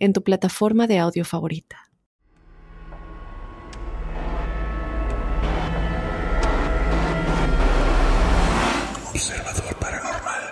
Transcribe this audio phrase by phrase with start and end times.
[0.00, 1.76] en tu plataforma de audio favorita.
[9.10, 10.42] Observador Paranormal.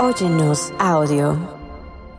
[0.00, 1.36] Óyenos audio.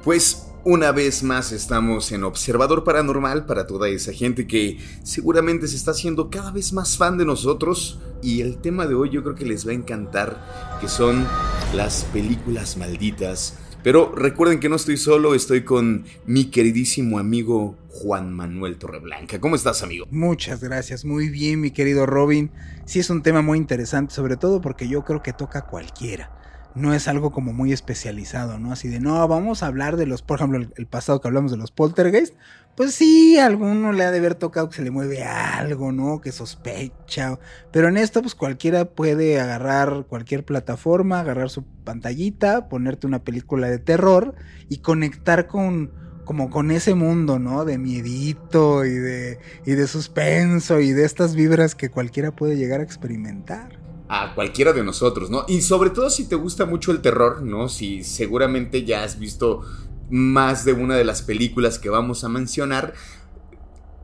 [0.03, 5.76] Pues una vez más estamos en Observador Paranormal para toda esa gente que seguramente se
[5.76, 9.34] está haciendo cada vez más fan de nosotros y el tema de hoy yo creo
[9.34, 11.26] que les va a encantar, que son
[11.73, 13.58] las películas malditas.
[13.82, 19.40] Pero recuerden que no estoy solo, estoy con mi queridísimo amigo Juan Manuel Torreblanca.
[19.40, 20.06] ¿Cómo estás, amigo?
[20.12, 22.52] Muchas gracias, muy bien, mi querido Robin.
[22.86, 26.39] Sí es un tema muy interesante, sobre todo porque yo creo que toca a cualquiera
[26.75, 28.72] no es algo como muy especializado, ¿no?
[28.72, 31.58] Así de, no, vamos a hablar de los, por ejemplo, el, pasado que hablamos de
[31.58, 32.36] los poltergeist,
[32.75, 36.22] pues sí, alguno le ha de haber tocado que se le mueve algo, ¿no?
[36.22, 37.38] Que sospecha.
[37.72, 43.67] Pero en esto, pues cualquiera puede agarrar cualquier plataforma, agarrar su pantallita, ponerte una película
[43.70, 44.36] de terror
[44.70, 45.92] y conectar con
[46.23, 47.66] como con ese mundo, ¿no?
[47.66, 52.81] De miedito y de, y de suspenso y de estas vibras que cualquiera puede llegar
[52.81, 53.78] a experimentar
[54.10, 55.46] a cualquiera de nosotros, ¿no?
[55.48, 57.70] Y sobre todo si te gusta mucho el terror, ¿no?
[57.70, 59.62] Si seguramente ya has visto
[60.10, 62.96] más de una de las películas que vamos a mencionar,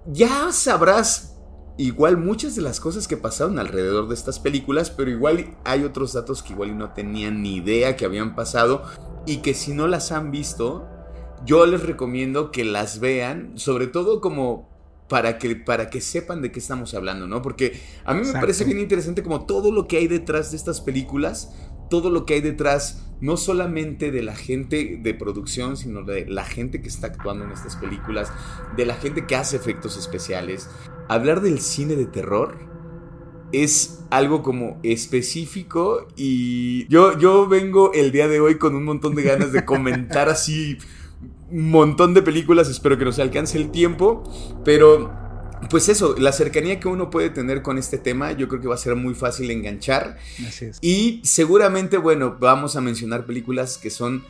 [0.05, 1.35] ya sabrás
[1.77, 6.13] igual muchas de las cosas que pasaron alrededor de estas películas, pero igual hay otros
[6.13, 8.83] datos que igual no tenían ni idea que habían pasado
[9.25, 10.87] y que si no las han visto,
[11.45, 14.74] yo les recomiendo que las vean, sobre todo como
[15.07, 17.41] para que, para que sepan de qué estamos hablando, ¿no?
[17.41, 20.81] Porque a mí me parece bien interesante como todo lo que hay detrás de estas
[20.81, 21.53] películas,
[21.89, 26.43] todo lo que hay detrás, no solamente de la gente de producción, sino de la
[26.43, 28.31] gente que está actuando en estas películas,
[28.75, 30.69] de la gente que hace efectos especiales.
[31.07, 32.57] Hablar del cine de terror
[33.51, 39.13] es algo como específico y yo, yo vengo el día de hoy con un montón
[39.15, 40.77] de ganas de comentar así
[41.51, 44.23] montón de películas, espero que nos alcance el tiempo,
[44.63, 45.13] pero
[45.69, 48.75] pues eso, la cercanía que uno puede tener con este tema, yo creo que va
[48.75, 50.17] a ser muy fácil enganchar.
[50.47, 50.77] Así es.
[50.81, 54.23] Y seguramente, bueno, vamos a mencionar películas que son...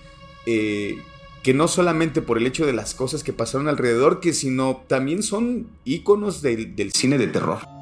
[0.46, 0.98] Eh,
[1.42, 5.22] que no solamente por el hecho de las cosas que pasaron alrededor, que sino también
[5.22, 7.75] son íconos del cine de terror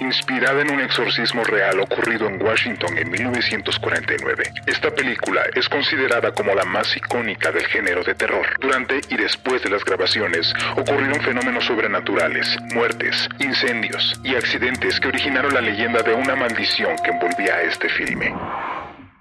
[0.00, 4.52] inspirada en un exorcismo real ocurrido en Washington en 1949.
[4.66, 8.46] Esta película es considerada como la más icónica del género de terror.
[8.60, 15.54] Durante y después de las grabaciones ocurrieron fenómenos sobrenaturales, muertes, incendios y accidentes que originaron
[15.54, 18.34] la leyenda de una maldición que envolvía a este filme.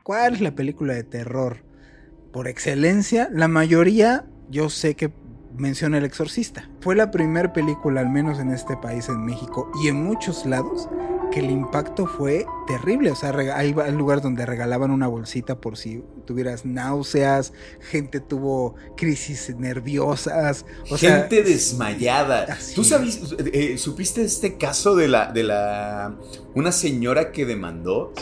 [0.04, 1.64] ¿Cuál es la película de terror?
[2.32, 5.10] Por excelencia, la mayoría yo sé que
[5.58, 6.70] menciona El Exorcista.
[6.82, 10.88] Fue la primera película, al menos en este país, en México y en muchos lados,
[11.32, 13.12] que el impacto fue terrible.
[13.12, 19.56] O sea, hay lugares donde regalaban una bolsita por si tuvieras náuseas, gente tuvo crisis
[19.58, 20.66] nerviosas.
[20.96, 22.58] gente desmayada.
[22.76, 23.22] ¿Tú sabes,
[23.54, 26.16] eh, supiste este caso de la, de la,
[26.54, 28.14] una señora que demandó?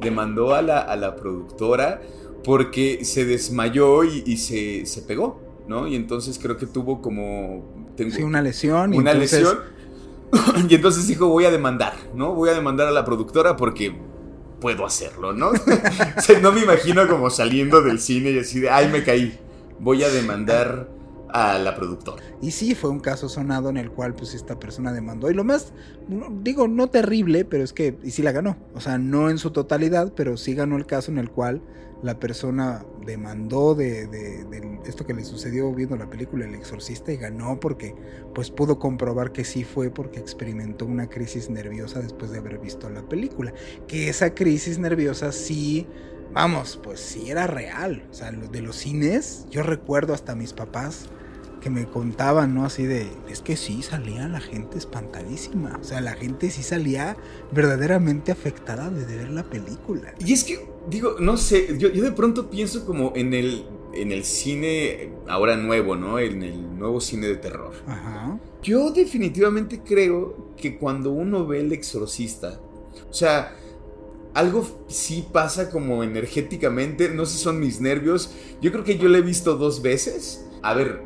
[0.00, 2.00] Demandó a la, a la productora
[2.44, 5.40] porque se desmayó y, se, se pegó.
[5.66, 5.86] ¿No?
[5.86, 7.64] Y entonces creo que tuvo como...
[7.96, 8.94] sí, una lesión.
[8.94, 9.58] Una lesión.
[10.68, 12.34] y entonces dijo, voy a demandar, ¿no?
[12.34, 13.96] Voy a demandar a la productora porque
[14.60, 15.52] puedo hacerlo, ¿no?
[16.42, 19.38] no me imagino como saliendo del cine y así de, ay, me caí.
[19.78, 20.88] Voy a demandar
[21.34, 22.22] a la productora.
[22.40, 25.30] Y sí, fue un caso sonado en el cual pues esta persona demandó.
[25.30, 25.72] Y lo más,
[26.42, 28.56] digo, no terrible, pero es que, y sí la ganó.
[28.74, 31.60] O sea, no en su totalidad, pero sí ganó el caso en el cual
[32.02, 34.44] la persona demandó de, de,
[34.86, 37.94] esto que le sucedió viendo la película El Exorcista y ganó porque
[38.34, 42.90] pues pudo comprobar que sí fue porque experimentó una crisis nerviosa después de haber visto
[42.90, 43.52] la película.
[43.86, 45.86] Que esa crisis nerviosa sí,
[46.32, 48.06] vamos, pues sí era real.
[48.10, 51.08] O sea, de los cines, yo recuerdo hasta mis papás
[51.64, 52.66] que me contaban, ¿no?
[52.66, 55.78] Así de, es que sí, salía la gente espantadísima.
[55.80, 57.16] O sea, la gente sí salía
[57.52, 60.12] verdaderamente afectada de ver la película.
[60.18, 63.64] Y es que, digo, no sé, yo, de pronto pienso como en el,
[63.94, 66.18] en el cine ahora nuevo, ¿no?
[66.18, 67.72] En el nuevo cine de terror.
[67.86, 68.38] Ajá.
[68.62, 72.60] Yo definitivamente creo que cuando uno ve El Exorcista,
[73.08, 73.56] o sea,
[74.34, 78.34] algo sí pasa como energéticamente, no sé si son mis nervios.
[78.60, 80.44] Yo creo que yo la he visto dos veces.
[80.60, 81.02] A ver,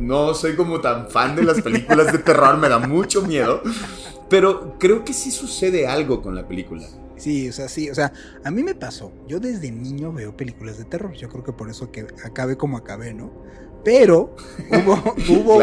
[0.00, 3.62] no soy como tan fan de las películas de terror, me da mucho miedo.
[4.28, 6.86] Pero creo que sí sucede algo con la película.
[7.16, 8.12] Sí, o sea, sí, o sea,
[8.44, 9.12] a mí me pasó.
[9.26, 11.12] Yo desde niño veo películas de terror.
[11.12, 13.30] Yo creo que por eso que acabé como acabé, ¿no?
[13.84, 14.36] Pero
[14.70, 15.58] hubo, hubo,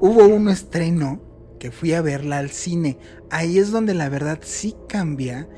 [0.00, 1.20] hubo un estreno
[1.58, 2.98] que fui a verla al cine.
[3.30, 5.48] Ahí es donde la verdad sí cambia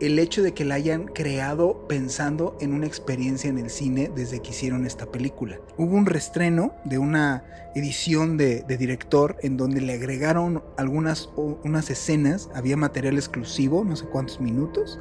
[0.00, 4.40] el hecho de que la hayan creado pensando en una experiencia en el cine desde
[4.40, 5.58] que hicieron esta película.
[5.76, 12.48] Hubo un restreno de una edición de, director en donde le agregaron algunas unas escenas,
[12.54, 14.98] había material exclusivo, no sé cuántos minutos,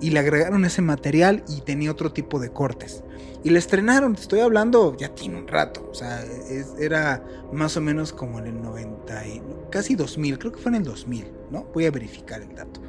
[0.00, 3.02] y le agregaron ese material y tenía otro tipo de cortes.
[3.42, 6.24] Y le estrenaron, estoy hablando, ya tiene un rato, o sea,
[6.78, 9.22] era más o menos como en el 90,
[9.70, 11.64] casi 2000, creo que fue en el 2000, ¿no?
[11.74, 12.80] Voy a verificar el dato.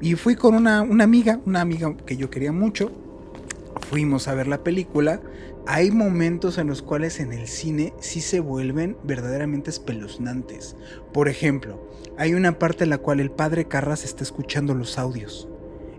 [0.00, 2.92] Y fui con una, amiga, una amiga que yo quería mucho.
[3.90, 5.20] Fuimos a ver la película.
[5.66, 10.76] Hay momentos en los cuales en el cine sí se vuelven verdaderamente espeluznantes.
[11.12, 15.48] Por ejemplo, hay una parte en la cual el padre Carras está escuchando los audios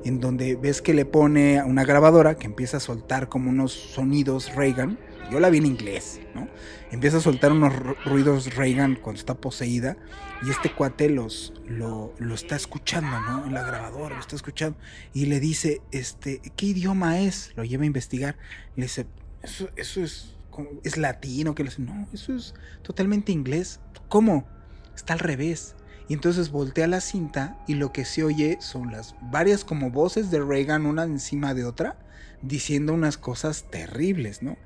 [0.04, 4.56] en donde ves que le pone una grabadora que empieza a soltar como unos sonidos
[4.56, 4.98] Reagan.
[5.32, 6.48] Yo la vi en inglés, ¿no?
[6.92, 7.74] Empieza a soltar unos
[8.06, 9.96] ruidos Reagan cuando está poseída
[10.42, 13.46] y este cuate los, lo, está escuchando, ¿no?
[13.46, 14.78] En la grabadora lo está escuchando
[15.14, 17.52] y le dice, este, ¿qué idioma es?
[17.56, 18.38] Lo lleva a investigar.
[18.76, 19.06] Le dice,
[19.44, 20.36] eso, eso es,
[20.84, 23.80] es latino, que le dice, no, eso es totalmente inglés.
[24.08, 24.48] ¿Cómo?
[24.96, 25.76] Está al revés.
[26.08, 30.32] Y entonces voltea la cinta y lo que se oye son las varias como voces
[30.32, 32.00] de Reagan una encima de otra
[32.42, 34.58] diciendo unas cosas terribles, ¿no?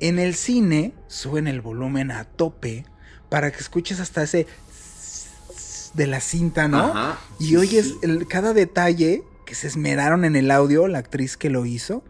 [0.00, 2.84] En el cine suben el volumen a tope
[3.28, 4.46] para que escuches hasta ese
[5.94, 7.16] de la cinta, ¿no?
[7.40, 7.94] y oyes
[8.28, 12.04] cada detalle que se esmeraron en el audio, la actriz que lo hizo.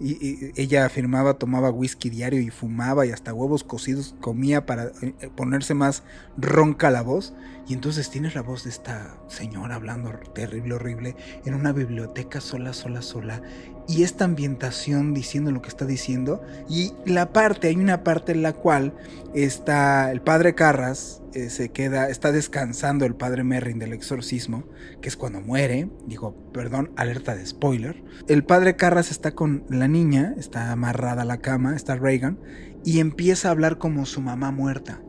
[0.00, 5.30] Y, ella afirmaba, tomaba whisky diario y fumaba y hasta huevos cocidos comía para eh,
[5.34, 6.02] ponerse más
[6.36, 7.32] ronca la voz.
[7.66, 12.72] Y entonces tienes la voz de esta señora hablando terrible, horrible, en una biblioteca sola,
[12.72, 13.42] sola, sola
[13.86, 18.42] y esta ambientación diciendo lo que está diciendo y la parte, hay una parte en
[18.42, 18.94] la cual
[19.34, 24.64] está el padre Carras, eh, se queda, está descansando el padre Merrin del exorcismo,
[25.02, 28.02] que es cuando muere, digo, perdón, alerta de spoiler.
[28.28, 32.38] El padre Carras está con la niña, está amarrada a la cama, está Reagan,
[32.84, 35.02] y empieza a hablar como su mamá muerta,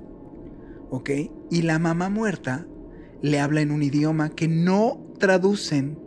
[0.89, 1.09] ¿ok?
[1.51, 2.67] Y la mamá muerta
[3.21, 5.97] le habla en un idioma que no traducen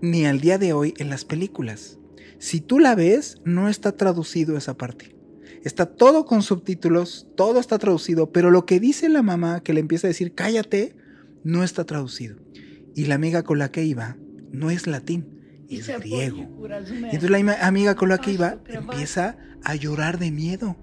[0.00, 1.98] ni al día de hoy en las películas.
[2.38, 5.16] Si tú la ves, no está traducido esa parte.
[5.62, 9.80] Está todo con subtítulos, todo está traducido, pero lo que dice la mamá que le
[9.80, 10.94] empieza a decir cállate,
[11.42, 12.36] no está traducido.
[12.94, 14.16] Y la amiga con la que iba
[14.52, 16.38] no es latín, es griego.
[16.38, 20.76] Y entonces la amiga con la que iba empieza a llorar de miedo.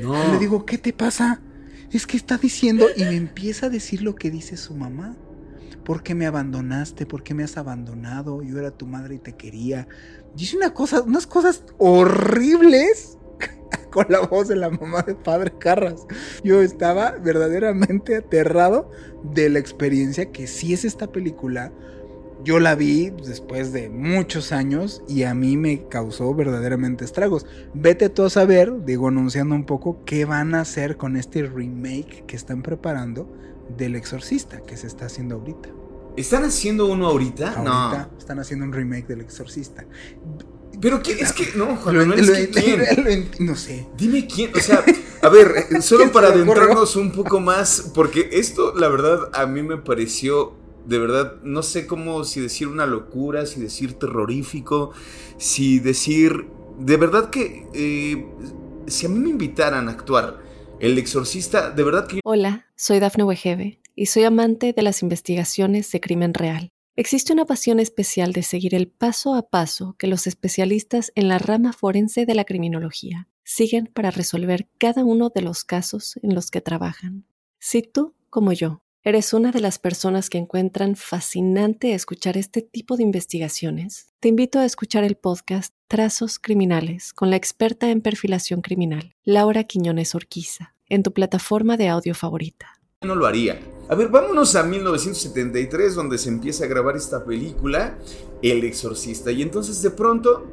[0.00, 1.42] le digo, ¿qué te pasa?
[1.92, 5.16] Es que está diciendo y me empieza a decir lo que dice su mamá.
[5.84, 7.06] ¿Por qué me abandonaste?
[7.06, 8.42] ¿Por qué me has abandonado?
[8.42, 9.88] Yo era tu madre y te quería.
[10.36, 13.18] Dice unas cosas horribles
[13.90, 16.06] con la voz de la mamá de Padre Carras.
[16.44, 18.90] Yo estaba verdaderamente aterrado
[19.22, 21.72] de la experiencia que sí es esta película.
[22.42, 27.44] Yo la vi después de muchos años y a mí me causó verdaderamente estragos.
[27.74, 32.24] Vete tú a saber, digo anunciando un poco, qué van a hacer con este remake
[32.26, 33.30] que están preparando
[33.76, 35.68] del Exorcista que se está haciendo ahorita.
[36.16, 37.52] ¿Están haciendo uno ahorita?
[37.52, 38.18] ahorita no.
[38.18, 39.84] Están haciendo un remake del Exorcista.
[40.80, 41.18] Pero ¿quién?
[41.20, 42.08] es que no, Juan
[43.38, 43.86] no sé.
[43.96, 44.82] Dime quién, o sea,
[45.22, 49.62] a ver, eh, solo para adentrarnos un poco más, porque esto, la verdad, a mí
[49.62, 50.54] me pareció,
[50.90, 54.90] de verdad, no sé cómo, si decir una locura, si decir terrorífico,
[55.38, 56.48] si decir,
[56.80, 58.26] de verdad que, eh,
[58.88, 60.40] si a mí me invitaran a actuar
[60.80, 62.18] el exorcista, de verdad que...
[62.24, 66.70] Hola, soy Dafne Wegebe y soy amante de las investigaciones de crimen real.
[66.96, 71.38] Existe una pasión especial de seguir el paso a paso que los especialistas en la
[71.38, 76.50] rama forense de la criminología siguen para resolver cada uno de los casos en los
[76.50, 77.26] que trabajan.
[77.60, 82.98] Si tú, como yo, ¿Eres una de las personas que encuentran fascinante escuchar este tipo
[82.98, 84.12] de investigaciones?
[84.20, 89.64] Te invito a escuchar el podcast Trazos Criminales con la experta en perfilación criminal, Laura
[89.64, 92.78] Quiñones Orquiza, en tu plataforma de audio favorita.
[93.00, 93.58] No lo haría.
[93.88, 97.96] A ver, vámonos a 1973, donde se empieza a grabar esta película,
[98.42, 99.32] El Exorcista.
[99.32, 100.46] Y entonces de pronto,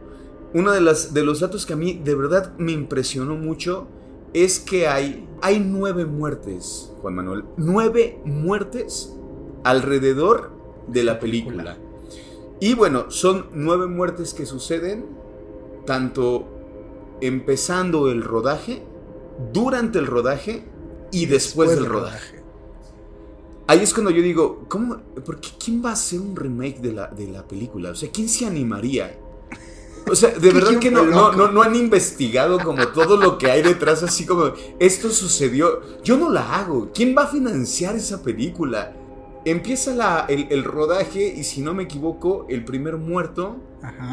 [0.54, 3.90] uno de, las, de los datos que a mí de verdad me impresionó mucho
[4.34, 9.16] es que hay, hay nueve muertes, Juan Manuel, nueve muertes
[9.64, 10.52] alrededor
[10.88, 11.78] de la película.
[12.60, 15.06] Y bueno, son nueve muertes que suceden
[15.86, 16.48] tanto
[17.22, 18.84] empezando el rodaje,
[19.54, 20.64] durante el rodaje
[21.12, 22.44] y después, del rodaje.
[23.68, 24.98] Ahí es cuando yo digo, ¿cómo?
[25.26, 27.92] ¿Por qué, ¿Quién va a hacer un remake de la, de la película?
[27.92, 29.20] O sea, ¿quién se animaría?
[30.10, 33.52] O sea, de verdad que no, no, no, no, han investigado como todo lo que
[33.52, 38.22] hay detrás, así como, esto sucedió, yo no la hago, ¿quién va a financiar esa
[38.24, 38.94] película?
[39.46, 43.58] Empieza la, el, rodaje y si no me equivoco, el primer muerto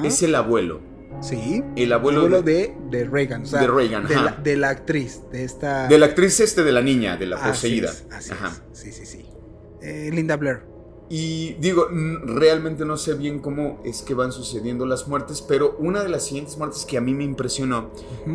[0.05, 0.81] es el abuelo.
[1.21, 1.63] Sí.
[1.77, 3.45] El abuelo, de, de, Reagan.
[3.45, 5.87] de Reagan, de la, de la, actriz, de esta...
[5.87, 7.93] De la actriz este de la niña, de la poseída.
[8.11, 8.53] ajá.
[8.73, 9.25] Sí, sí, sí.
[9.81, 10.74] Eh, Linda Blair.
[11.17, 11.87] Y digo,
[12.25, 16.25] realmente no sé bien cómo es que van sucediendo las muertes, pero una de las
[16.25, 17.93] siguientes muertes que a mí me impresionó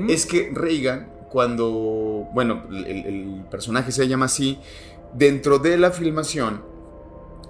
[0.07, 4.59] es que Reagan, cuando, bueno, el, personaje se llama así,
[5.13, 6.61] dentro de la filmación,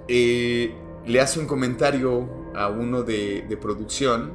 [0.08, 0.74] eh,
[1.06, 4.34] le hace un comentario a uno de, producción,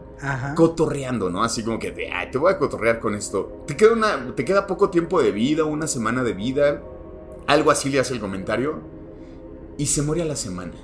[0.54, 1.42] cotorreando, ¿no?
[1.42, 3.64] Así como que, te voy a cotorrear con esto.
[3.66, 6.80] Te queda, una, te queda poco tiempo de vida, una semana de vida,
[7.48, 8.93] algo así le hace el comentario
[9.78, 10.74] y se muere a la semana.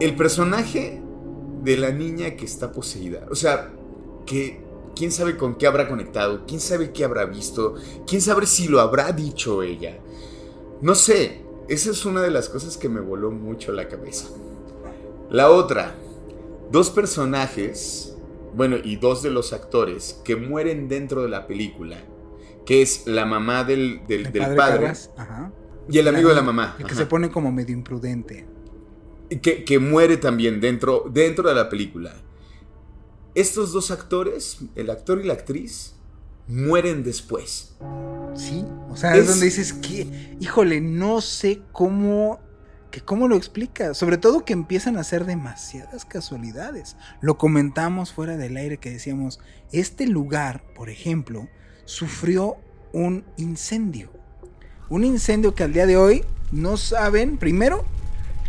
[0.00, 1.02] El personaje
[1.62, 3.72] de la niña que está poseída, o sea,
[4.24, 4.60] que
[4.94, 7.74] quién sabe con qué habrá conectado, quién sabe qué habrá visto,
[8.06, 9.98] quién sabe si lo habrá dicho ella.
[10.80, 14.28] No sé, esa es una de las cosas que me voló mucho la cabeza.
[15.30, 15.94] La otra,
[16.70, 18.16] dos personajes,
[18.54, 21.98] bueno, y dos de los actores que mueren dentro de la película,
[22.64, 25.52] que es la mamá del, del, padre, Ajá.
[25.88, 26.76] Y el amigo de la mamá.
[26.78, 28.46] El que se pone como medio imprudente.
[29.42, 32.14] Que, que, muere también dentro, dentro de la película.
[33.34, 35.96] Estos dos actores, el actor y la actriz,
[36.48, 37.76] mueren después.
[38.34, 42.40] Sí, o sea, es, donde dices que, híjole, no sé cómo,
[42.90, 43.94] que cómo lo explica.
[43.94, 46.96] Sobre todo que empiezan a ser demasiadas casualidades.
[47.20, 49.40] Lo comentamos fuera del aire que decíamos,
[49.72, 51.48] este lugar, por ejemplo,
[51.84, 52.56] sufrió
[52.92, 54.10] un incendio.
[54.88, 57.84] Un incendio que al día de hoy no saben, primero,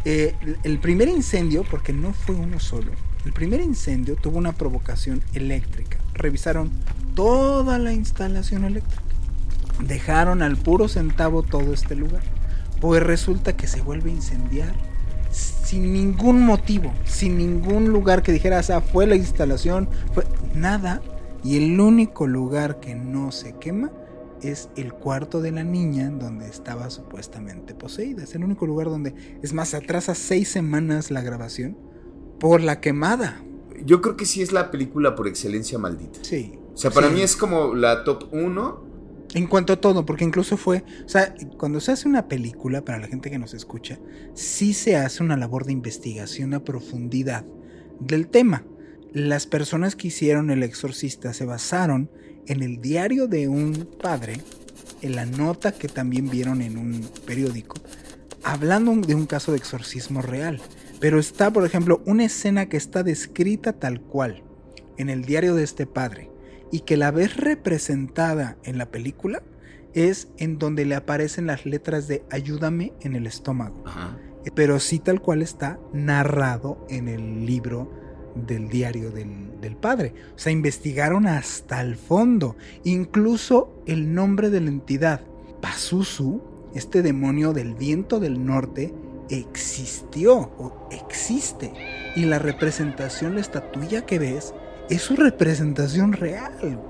[0.05, 2.91] eh, el primer incendio, porque no fue uno solo,
[3.25, 5.97] el primer incendio tuvo una provocación eléctrica.
[6.13, 6.71] Revisaron
[7.15, 9.01] toda la instalación eléctrica.
[9.83, 12.21] Dejaron al puro centavo todo este lugar.
[12.79, 14.75] Pues resulta que se vuelve a incendiar
[15.31, 21.01] sin ningún motivo, sin ningún lugar que dijera, ah, fue la instalación, fue nada.
[21.43, 23.89] Y el único lugar que no se quema
[24.41, 28.23] es el cuarto de la niña donde estaba supuestamente poseída.
[28.23, 31.77] Es el único lugar donde, es más, atrasa seis semanas la grabación
[32.39, 33.43] por la quemada.
[33.85, 36.19] Yo creo que sí es la película por excelencia maldita.
[36.21, 36.57] Sí.
[36.73, 38.87] O sea, para mí es como la top 1.
[39.33, 42.97] En cuanto a todo, porque incluso fue, o sea, cuando se hace una película, para
[42.97, 43.99] la gente que nos escucha,
[44.33, 47.45] sí se hace una labor de investigación a profundidad
[47.99, 48.63] del tema.
[49.11, 52.09] Las personas que hicieron El Exorcista se basaron
[52.47, 54.41] en el diario de un padre,
[55.01, 57.75] en la nota que también vieron en un periódico,
[58.43, 60.59] hablando de un caso de exorcismo real.
[60.99, 64.43] Pero está, por ejemplo, una escena que está descrita tal cual
[64.97, 66.31] en el diario de este padre
[66.71, 69.43] y que la vez representada en la película
[69.93, 73.83] es en donde le aparecen las letras de ayúdame en el estómago.
[74.55, 77.91] Pero sí tal cual está narrado en el libro
[78.45, 80.13] del diario del, padre.
[80.35, 85.21] O sea, investigaron hasta el fondo, incluso el nombre de la entidad.
[85.61, 86.41] Pazuzu,
[86.73, 88.93] este demonio del viento del norte,
[89.29, 91.73] existió o existe.
[92.15, 94.53] Y la representación, la estatuilla que ves,
[94.89, 96.81] es su representación real.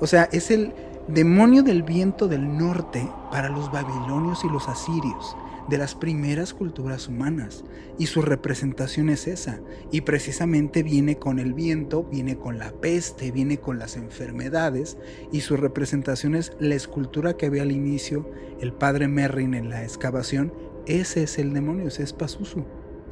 [0.00, 0.72] O sea, es el
[1.08, 5.36] demonio del viento del norte para los babilonios y los asirios
[5.72, 7.64] de las primeras culturas humanas
[7.98, 13.32] y su representación es esa y precisamente viene con el viento, viene con la peste,
[13.32, 14.98] viene con las enfermedades
[15.32, 18.28] y su representación es la escultura que había al inicio
[18.60, 20.52] el padre Merrin en la excavación,
[20.84, 22.66] ese es el demonio, ese es Pazuzu.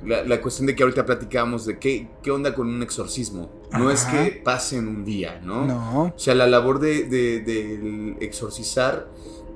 [0.04, 3.50] La, cuestión de que ahorita platicábamos de qué, qué onda con un exorcismo.
[3.72, 5.66] No es que pase en un día, ¿no?
[5.66, 6.02] No.
[6.04, 9.08] O sea, la labor de, de, de exorcizar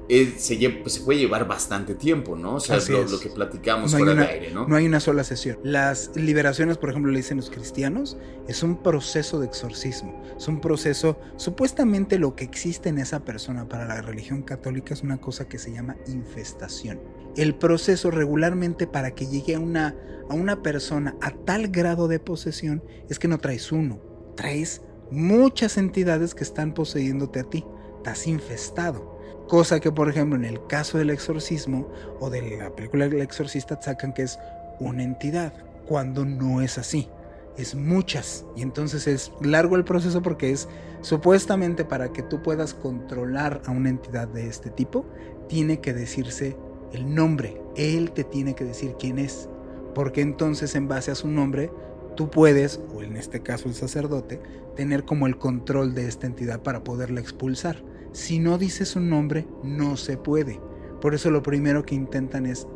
[0.08, 2.56] se, se, puede llevar bastante tiempo, ¿no?
[2.56, 4.66] O sea, lo, que platicamos no fuera de aire, ¿no?
[4.66, 5.58] No hay una sola sesión.
[5.62, 10.22] Las liberaciones, por ejemplo, le dicen los cristianos, es un proceso de exorcismo.
[10.36, 15.02] Es un proceso, supuestamente lo que existe en esa persona para la religión católica es
[15.02, 17.00] una cosa que se llama infestación.
[17.36, 19.96] El proceso regularmente para que llegue a una,
[20.28, 24.00] a una persona a tal grado de posesión es que no traes uno,
[24.36, 27.64] traes muchas entidades que están poseyéndote a ti.
[27.96, 29.13] Estás infestado.
[29.48, 33.80] Cosa que, por ejemplo, en el caso del exorcismo o de la película El exorcista
[33.80, 34.38] sacan que es
[34.80, 35.52] una entidad,
[35.86, 37.08] cuando no es así.
[37.56, 38.44] es muchas.
[38.56, 40.68] Y entonces es largo el proceso porque es
[41.02, 45.04] supuestamente para que tú puedas controlar a una entidad de este tipo,
[45.48, 46.56] tiene que decirse
[46.92, 47.60] el nombre.
[47.76, 49.48] Él te tiene que decir quién es.
[49.94, 51.70] Porque entonces en base a su nombre,
[52.16, 54.40] tú puedes, o en este caso el sacerdote,
[54.74, 57.82] tener como el control de esta entidad para poderla expulsar.
[58.14, 60.60] Si no dice su nombre, no se puede.
[61.00, 62.66] Por eso lo primero que intentan es,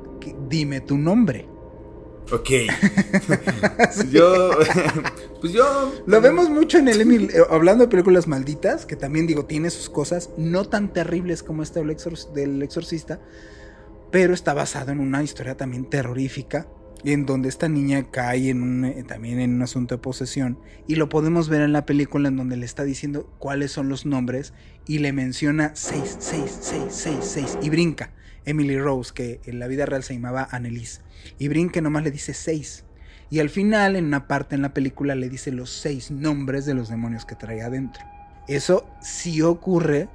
[0.49, 1.49] dime tu nombre.
[2.33, 2.51] Ok.
[4.11, 4.51] yo.
[5.41, 5.93] pues yo.
[6.07, 7.31] Lo vemos mucho en el Emil.
[7.31, 11.63] Eh, hablando de películas malditas, que también digo, tiene sus cosas no tan terribles como
[11.63, 13.21] esta del exorcista,
[14.11, 16.67] pero está basado en una historia también terrorífica.
[17.05, 20.59] En donde esta niña cae eh, también en un asunto de posesión.
[20.87, 24.05] Y lo podemos ver en la película en donde le está diciendo cuáles son los
[24.07, 24.53] nombres.
[24.87, 27.59] Y le menciona 6, 6, 6, 6, 6.
[27.63, 28.13] Y brinca.
[28.49, 31.03] Emily Rose, que en la vida real se llamaba Annelise.
[31.39, 32.85] Y Brinke nomás le dice seis.
[33.31, 36.73] Y al final, en una parte en la película, le dice los seis nombres de
[36.73, 38.03] los demonios que trae adentro.
[38.47, 40.09] Eso sí ocurre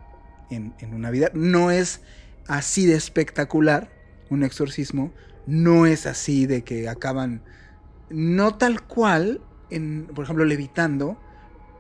[0.50, 1.30] en, una vida.
[1.36, 2.02] No es
[2.48, 3.92] así de espectacular
[4.32, 5.14] un exorcismo.
[5.46, 7.44] No es así de que acaban.
[8.10, 11.18] No tal cual, en, por ejemplo, levitando.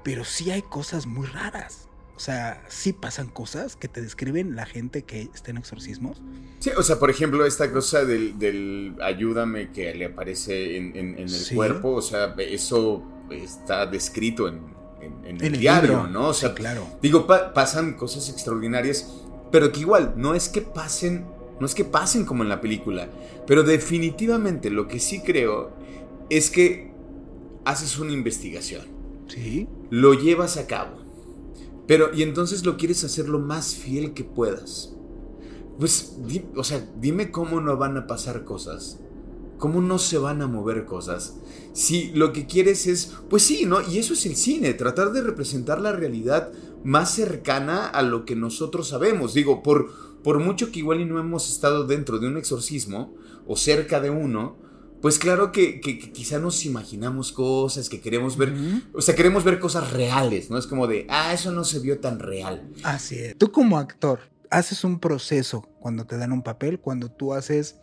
[0.03, 1.88] Pero sí hay cosas muy raras.
[2.15, 6.22] O sea, sí pasan cosas que te describen la gente que está en exorcismos.
[6.60, 11.93] Sí, o sea, por ejemplo, esta cosa del, ayúdame que le aparece en, el cuerpo,
[11.93, 14.62] o sea, eso está descrito en,
[15.41, 16.29] el, diario, ¿no?
[16.29, 16.88] O sea, claro.
[17.01, 19.12] digo, pasan cosas extraordinarias,
[19.51, 21.25] pero que igual, no es que pasen,
[21.60, 23.10] no es que pasen como en la película,
[23.48, 25.72] pero definitivamente lo que sí creo
[26.30, 26.92] es que
[27.66, 28.84] haces una investigación.
[29.28, 29.68] Sí.
[29.90, 31.04] Lo llevas a cabo
[31.88, 34.94] pero, y entonces lo quieres hacer lo más fiel que puedas.
[35.80, 36.18] Pues,
[36.56, 39.00] o sea, dime cómo no van a pasar cosas.
[39.58, 41.36] ¿Cómo no se van a mover cosas?
[41.74, 43.82] Si lo que quieres es, pues sí, ¿no?
[43.82, 46.52] Y eso es el cine, tratar de representar la realidad
[46.84, 49.34] más cercana a lo que nosotros sabemos.
[49.34, 49.90] Digo, por,
[50.24, 53.13] por mucho que igual y no hemos estado dentro de un exorcismo
[53.46, 54.58] o cerca de uno,
[55.02, 58.54] pues claro que, quizá nos imaginamos cosas, que queremos ver,
[58.93, 60.58] o sea, queremos ver cosas reales, ¿no?
[60.58, 62.69] Es como de, ah, eso no se vio tan real.
[62.84, 63.38] Así es.
[63.38, 67.76] Tú como actor, haces un proceso cuando te dan un papel, cuando tú haces,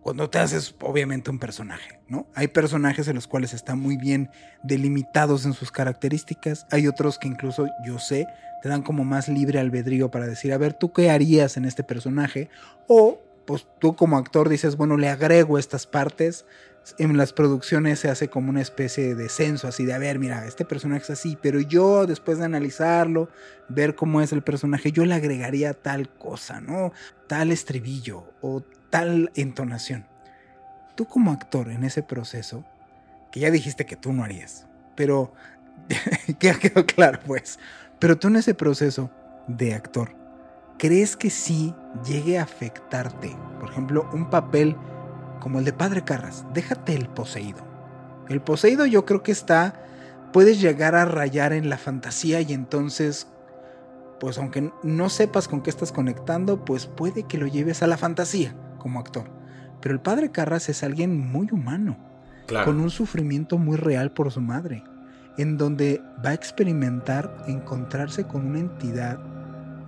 [0.00, 2.28] cuando te haces obviamente un personaje, ¿no?
[2.34, 4.30] Hay personajes en los cuales están muy bien
[4.62, 8.26] delimitados en sus características, hay otros que incluso yo sé,
[8.64, 11.84] te dan como más libre albedrío para decir, a ver, ¿tú qué harías en este
[11.84, 12.48] personaje?
[12.88, 16.46] O pues tú como actor dices, bueno, le agrego estas partes.
[16.96, 20.46] En las producciones se hace como una especie de censo, así de, a ver, mira,
[20.46, 23.28] este personaje es así, pero yo después de analizarlo,
[23.68, 26.90] ver cómo es el personaje, yo le agregaría tal cosa, ¿no?
[27.26, 30.06] Tal estribillo o tal entonación.
[30.94, 32.64] Tú como actor en ese proceso,
[33.30, 35.34] que ya dijiste que tú no harías, pero
[36.40, 37.58] ya quedó claro pues,
[37.98, 39.10] pero tú en ese proceso
[39.46, 40.10] de actor,
[40.78, 43.36] ¿crees que sí llegue a afectarte?
[43.60, 44.76] Por ejemplo, un papel
[45.40, 47.58] como el de Padre Carras, déjate el poseído.
[48.28, 49.74] El poseído yo creo que está,
[50.32, 53.28] puedes llegar a rayar en la fantasía y entonces,
[54.20, 57.98] pues aunque no sepas con qué estás conectando, pues puede que lo lleves a la
[57.98, 59.30] fantasía como actor.
[59.80, 61.98] Pero el Padre Carras es alguien muy humano,
[62.64, 64.82] con un sufrimiento muy real por su madre,
[65.36, 69.18] en donde va a experimentar encontrarse con una entidad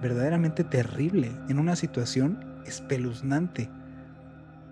[0.00, 3.70] verdaderamente terrible, en una situación espeluznante.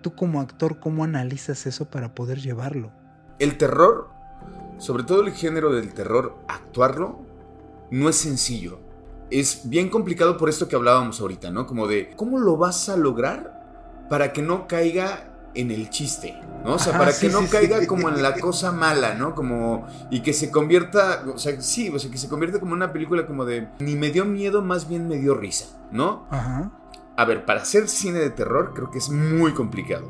[0.01, 2.91] Tú como actor, ¿cómo analizas eso para poder llevarlo?
[3.39, 4.09] El terror,
[4.77, 7.19] sobre todo el género del terror, actuarlo,
[7.89, 8.79] no es sencillo.
[9.31, 11.65] Es bien complicado por esto que hablábamos ahorita, ¿no?
[11.65, 16.75] Como de, ¿cómo lo vas a lograr para que no caiga en el chiste, ¿no?
[16.75, 19.33] O sea, para que no caiga como en la cosa mala, ¿no?
[19.33, 22.91] Como, y que se convierta, o sea, sí, o sea, que se convierta como una
[22.91, 26.27] película como de, ni me dio miedo, más bien me dio risa, ¿no?
[26.29, 26.71] Ajá.
[27.17, 30.07] A ver, para hacer cine de terror creo que es muy complicado,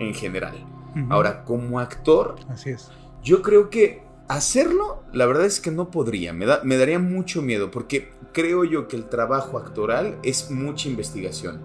[0.00, 0.64] en general.
[1.10, 2.90] Ahora, como actor, así es.
[3.22, 7.40] Yo creo que hacerlo, la verdad es que no podría, me, da, me daría mucho
[7.40, 11.60] miedo, porque creo yo que el trabajo actoral es mucha investigación,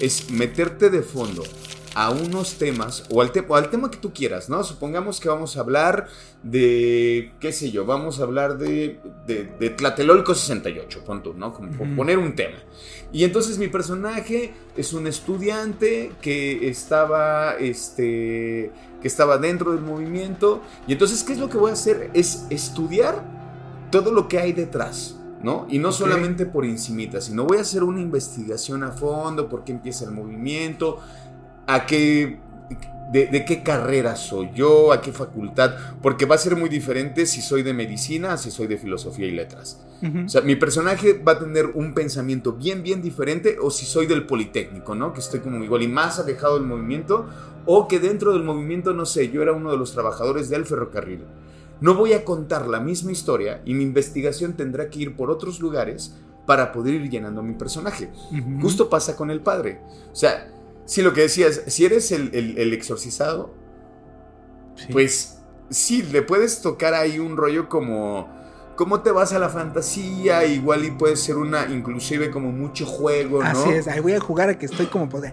[0.00, 1.42] es meterte de fondo
[1.94, 4.62] a unos temas o al, al, tema que tú quieras, ¿no?
[4.64, 6.08] Supongamos que vamos a hablar
[6.42, 11.52] de, qué sé yo, vamos a hablar de, de, Tlatelolco 68, pon ¿no?
[11.52, 12.58] Como poner un tema.
[13.12, 20.62] Y entonces mi personaje es un estudiante que estaba, este, que estaba dentro del movimiento.
[20.88, 22.10] Y entonces, ¿qué es lo que voy a hacer?
[22.12, 23.22] Es estudiar
[23.92, 25.16] todo lo que hay detrás.
[25.44, 25.66] ¿no?
[25.68, 29.72] Y no solamente por encimita, sino voy a hacer una investigación a fondo, por qué
[29.72, 31.00] empieza el movimiento,
[31.66, 32.38] a que
[33.12, 37.42] de, qué carrera soy yo, a qué facultad, porque va a ser muy diferente si
[37.42, 39.80] soy de medicina a si soy de filosofía y letras.
[40.26, 44.06] O sea, mi personaje va a tener un pensamiento bien, bien diferente, o si soy
[44.06, 45.14] del Politécnico, ¿no?
[45.14, 47.26] Que estoy como igual y más alejado del movimiento,
[47.64, 51.24] o que dentro del movimiento, no sé, yo era uno de los trabajadores del ferrocarril.
[51.80, 55.60] No voy a contar la misma historia y mi investigación tendrá que ir por otros
[55.60, 56.14] lugares
[56.46, 58.10] para poder ir llenando mi personaje.
[58.60, 59.80] Justo pasa con el padre.
[60.12, 60.53] O sea,
[60.86, 63.54] si lo que decías, si eres el, exorcizado,
[64.92, 65.38] pues
[65.70, 68.32] sí, le puedes tocar ahí un rollo como...
[68.76, 70.44] ¿Cómo te vas a la fantasía?
[70.44, 73.48] Igual y puede ser una, inclusive como mucho juego, ¿no?
[73.48, 75.32] Así es, ahí voy a jugar a que estoy como poder.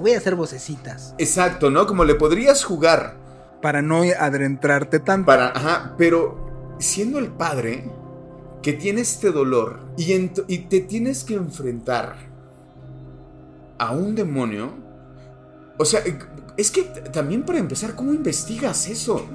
[0.00, 1.16] Voy a hacer vocecitas.
[1.18, 1.88] Exacto, ¿no?
[1.88, 3.16] Como le podrías jugar.
[3.60, 5.26] Para no adentrarte tanto.
[5.26, 7.90] Para, ajá, pero siendo el padre
[8.62, 10.12] que tiene este dolor y,
[10.46, 12.29] y te tienes que enfrentar
[13.80, 14.74] a un demonio.
[15.78, 16.02] O sea,
[16.56, 19.26] es que también para empezar, ¿cómo investigas eso?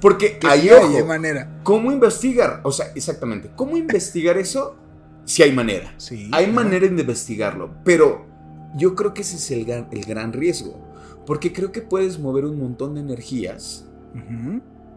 [0.00, 0.68] Porque hay
[1.06, 1.48] manera.
[1.62, 2.60] ¿Cómo investigar?
[2.62, 4.76] O sea, exactamente, ¿cómo investigar eso?
[5.24, 5.94] Si hay manera.
[5.96, 8.26] Sí, hay manera de investigarlo, pero
[8.76, 10.78] yo creo que ese es el gran, el gran riesgo.
[11.24, 13.86] Porque creo que puedes mover un montón de energías.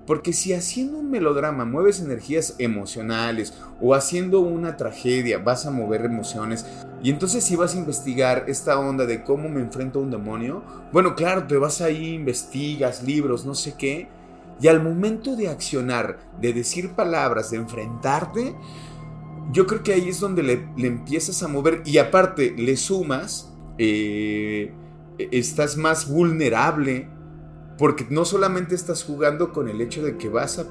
[0.06, 6.06] Porque si haciendo un melodrama mueves energías emocionales o haciendo una tragedia vas a mover
[6.06, 6.66] emociones
[7.02, 10.64] y entonces si vas a investigar esta onda de cómo me enfrento a un demonio,
[10.92, 14.08] bueno, claro, te vas ahí, investigas libros, no sé qué,
[14.60, 18.56] y al momento de accionar, de decir palabras, de enfrentarte,
[19.52, 24.74] yo creo que ahí es donde le, empiezas a mover y aparte le sumas, eh,
[25.32, 27.08] estás más vulnerable
[27.78, 30.66] porque no solamente estás jugando con el hecho de que vas a,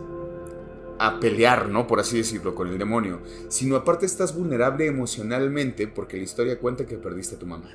[0.99, 1.87] a, pelear, ¿no?
[1.87, 6.87] Por así decirlo, con el demonio, sino aparte estás vulnerable emocionalmente porque la historia cuenta
[6.87, 7.71] que perdiste a tu mamá.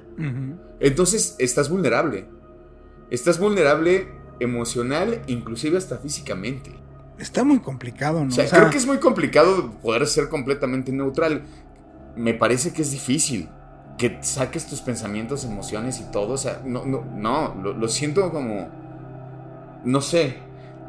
[0.80, 2.26] Entonces estás vulnerable.
[3.12, 4.08] Estás vulnerable
[4.40, 6.72] emocional, inclusive hasta físicamente.
[7.18, 8.30] Está muy complicado, ¿no?
[8.30, 11.44] O sea, creo que es muy complicado poder ser completamente neutral.
[12.16, 13.50] Me parece que es difícil
[13.98, 16.34] que saques tus pensamientos, emociones y todo.
[16.34, 18.70] O sea, no, no, no, lo siento como
[19.84, 20.38] no sé,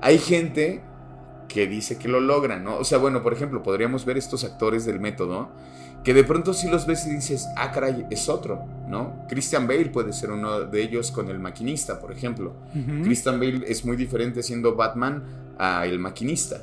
[0.00, 0.83] hay gente
[1.48, 2.76] que dice que lo logra, ¿no?
[2.76, 5.50] O sea, bueno, por ejemplo, podríamos ver estos actores del método,
[6.05, 9.26] que de pronto si los ves y dices, ah, caray, es otro, ¿no?
[9.29, 12.55] Christian Bale puede ser uno de ellos con el maquinista, por ejemplo.
[13.03, 15.22] Christian Bale es muy diferente siendo Batman
[15.59, 16.62] a el maquinista.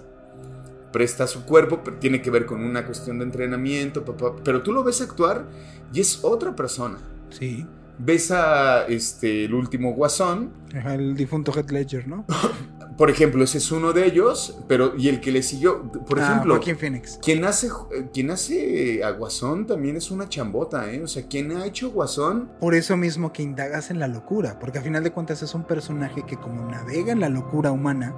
[0.92, 4.04] Presta su cuerpo, pero tiene que ver con una cuestión de entrenamiento,
[4.44, 5.46] pero tú lo ves actuar
[5.94, 6.98] y es otra persona.
[7.30, 7.66] Sí.
[8.00, 10.52] Ves a este, el último Guasón.
[10.74, 12.26] El difunto Heath Ledger, ¿no?
[12.98, 16.24] Por ejemplo, ese es uno de ellos, pero y el que le siguió, por ah,
[16.24, 17.20] ejemplo, Phoenix.
[17.22, 17.70] Quien hace,
[18.12, 21.04] quien hace a Guasón también es una chambota, ¿eh?
[21.04, 22.50] O sea, quien ha hecho Guasón.
[22.60, 25.64] Por eso mismo que indagas en la locura, porque a final de cuentas es un
[25.64, 28.16] personaje que como navega en la locura humana,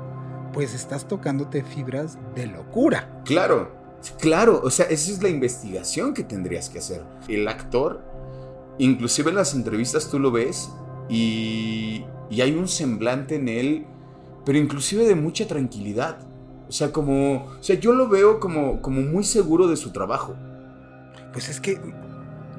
[0.53, 3.21] pues estás tocándote fibras de locura.
[3.25, 3.75] Claro,
[4.19, 7.03] claro, o sea, esa es la investigación que tendrías que hacer.
[7.27, 8.01] El actor
[8.79, 10.71] inclusive en las entrevistas tú lo ves
[11.07, 13.85] y, hay un semblante en él,
[14.45, 16.19] pero inclusive de mucha tranquilidad.
[16.67, 20.35] O sea, como, o sea, yo lo veo como, como muy seguro de su trabajo.
[21.33, 21.79] Pues es que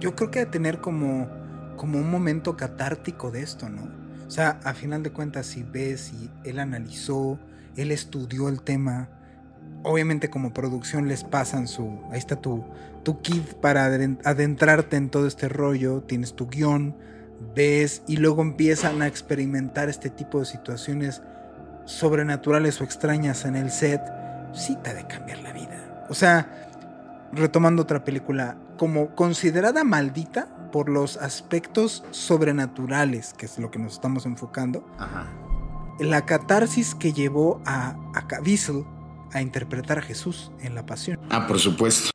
[0.00, 1.28] yo creo que a tener como,
[1.76, 3.88] como un momento catártico de esto, ¿no?
[4.26, 7.38] O sea, a final de cuentas, si ves y él analizó,
[7.76, 9.09] él estudió el tema,
[9.83, 12.64] obviamente como producción les pasan su, ahí está tu,
[13.02, 16.96] tu kit para adentrarte en todo este rollo, tienes tu guion,
[17.54, 21.22] ves y luego empiezan a experimentar este tipo de situaciones
[21.84, 24.00] sobrenaturales o extrañas en el set,
[24.52, 26.06] sí te ha de cambiar la vida.
[26.08, 26.68] O sea,
[27.32, 33.94] retomando otra película, como considerada maldita por los aspectos sobrenaturales, que es lo que nos
[33.94, 34.84] estamos enfocando,
[35.98, 38.84] la catarsis que llevó a, a Caviezel
[39.32, 41.20] a interpretar a Jesús en la pasión.
[41.30, 42.10] Ah, por supuesto.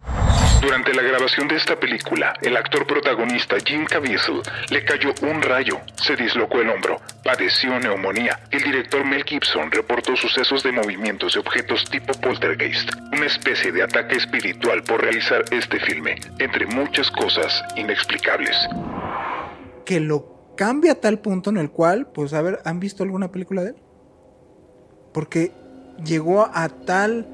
[0.62, 5.80] Durante la grabación de esta película, el actor protagonista Jim Caviezel le cayó un rayo,
[5.96, 8.40] se dislocó el hombro, padeció neumonía.
[8.52, 13.84] El director Mel Gibson reportó sucesos de movimientos de objetos tipo poltergeist, una especie de
[13.84, 18.58] ataque espiritual por realizar este filme, entre muchas cosas inexplicables.
[19.86, 23.32] Que lo cambia a tal punto en el cual, pues a ver, ¿han visto alguna
[23.32, 23.76] película de él?
[25.14, 25.52] Porque
[26.04, 27.28] llegó a tal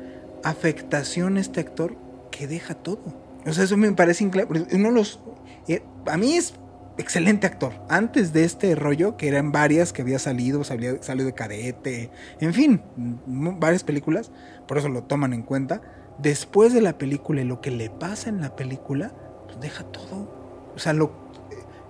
[0.43, 2.00] afectación este actor
[2.31, 3.01] que deja todo.
[3.45, 4.65] O sea, eso me parece increíble.
[4.73, 5.19] Uno los.
[5.67, 6.55] Eh, a mí es
[6.97, 7.73] excelente actor.
[7.89, 12.81] Antes de este rollo, que eran varias que había salido, salió, de cadete, en fin,
[13.25, 14.31] varias películas,
[14.67, 15.81] por eso lo toman en cuenta.
[16.17, 19.11] Después de la película y lo que le pasa en la película,
[19.45, 20.71] pues deja todo.
[20.75, 21.11] O sea, lo,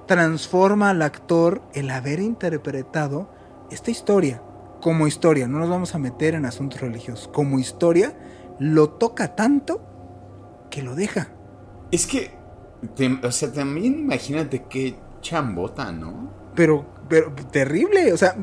[0.07, 3.29] transforma al actor el haber interpretado
[3.71, 4.41] esta historia
[4.81, 5.47] como historia.
[5.47, 7.27] No nos vamos a meter en asuntos religiosos.
[7.27, 8.13] Como historia,
[8.59, 9.90] lo toca tanto
[10.71, 11.29] que lo deja.
[11.91, 12.31] Es que,
[13.23, 16.40] o sea, también imagínate qué chambota, ¿no?
[16.55, 18.37] Pero pero terrible, o sea,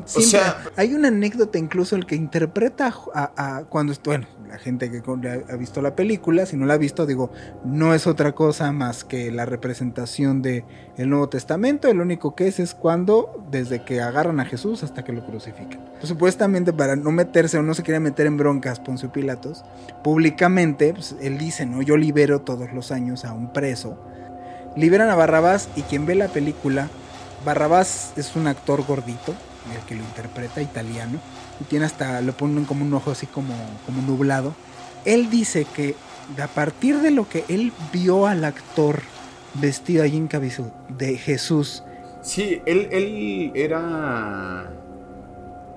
[0.75, 5.01] hay una anécdota incluso el que interpreta a, cuando, bueno, la gente que
[5.49, 7.31] ha visto la película, si no la ha visto, digo,
[7.65, 10.65] no es otra cosa más que la representación de
[10.97, 15.03] el Nuevo Testamento, el único que es es cuando, desde que agarran a Jesús hasta
[15.03, 15.83] que lo crucifican.
[15.97, 19.65] Pues, supuestamente para no meterse o no se quería meter en broncas Poncio Pilatos,
[20.03, 23.97] públicamente, pues, él dice, no, yo libero todos los años a un preso.
[24.75, 26.87] Liberan a Barrabás y quien ve la película
[27.45, 29.33] Barrabás es un actor gordito,
[29.73, 31.19] el que lo interpreta, italiano,
[31.59, 33.53] y tiene hasta, lo ponen como un ojo así como,
[33.85, 34.53] como nublado.
[35.05, 35.95] Él dice que
[36.41, 39.01] a partir de lo que él vio al actor
[39.55, 41.83] vestido allí en cabeza de Jesús.
[42.21, 44.71] Sí, él, él era...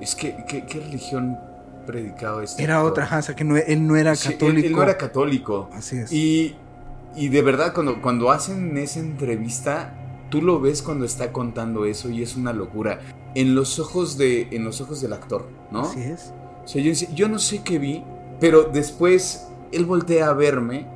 [0.01, 1.39] Es que, ¿qué, religión
[1.87, 2.63] predicaba este?
[2.63, 4.67] Era otra, o que no, él no era católico.
[4.67, 5.71] él, no era católico.
[5.73, 6.13] Así es.
[6.13, 6.57] Y,
[7.15, 9.95] y de verdad, cuando, cuando hacen esa entrevista,
[10.33, 13.01] tú lo ves cuando está contando eso y es una locura.
[13.35, 15.83] En los ojos, de, en los ojos del actor, ¿no?
[15.83, 16.33] Así es.
[16.65, 18.03] O sea, yo, yo no sé qué vi,
[18.41, 20.87] pero después él voltea a verme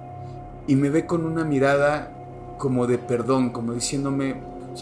[0.66, 2.14] y me ve con una mirada
[2.57, 4.40] como de perdón, como diciéndome,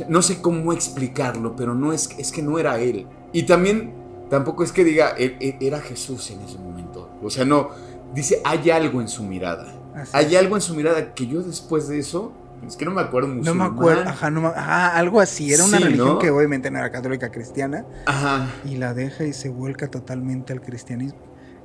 [0.08, 3.08] no sé cómo explicarlo, pero no es, es que no era él.
[3.32, 3.92] Y también,
[4.30, 7.10] tampoco es que diga, era Jesús en ese momento.
[7.24, 7.70] O sea, no,
[8.14, 9.66] dice, hay algo en su mirada.
[10.12, 12.32] hay algo en su mirada que yo después de eso
[12.66, 13.52] es que no me acuerdo mucho.
[13.52, 15.52] No me acuerdo, ajá, no algo así.
[15.52, 17.84] Era una religión que obviamente no era católica cristiana.
[18.06, 18.48] Ajá.
[18.64, 21.20] Y la deja y se vuelca totalmente al cristianismo.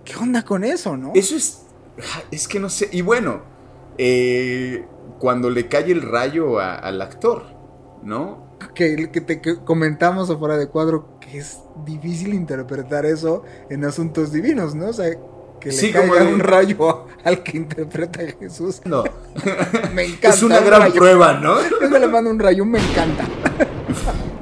[0.06, 1.12] ¿Qué onda con eso, no?
[1.16, 1.64] Eso es.
[2.32, 2.90] Es que no sé.
[2.92, 3.42] Y bueno,
[3.98, 4.86] eh,
[5.20, 7.44] cuando le cae el rayo al actor,
[8.04, 8.48] ¿no?
[8.74, 14.76] Que, que te comentamos afuera de cuadro que es difícil interpretar eso en asuntos divinos,
[14.76, 14.88] ¿no?
[14.88, 15.10] O sea,
[15.60, 18.82] que le caiga un rayo al que interpreta a Jesús.
[18.86, 19.04] No.
[19.94, 20.30] me encanta.
[20.30, 21.58] Es una gran prueba, ¿no?
[21.82, 23.28] Yo le mando un rayo, me encanta.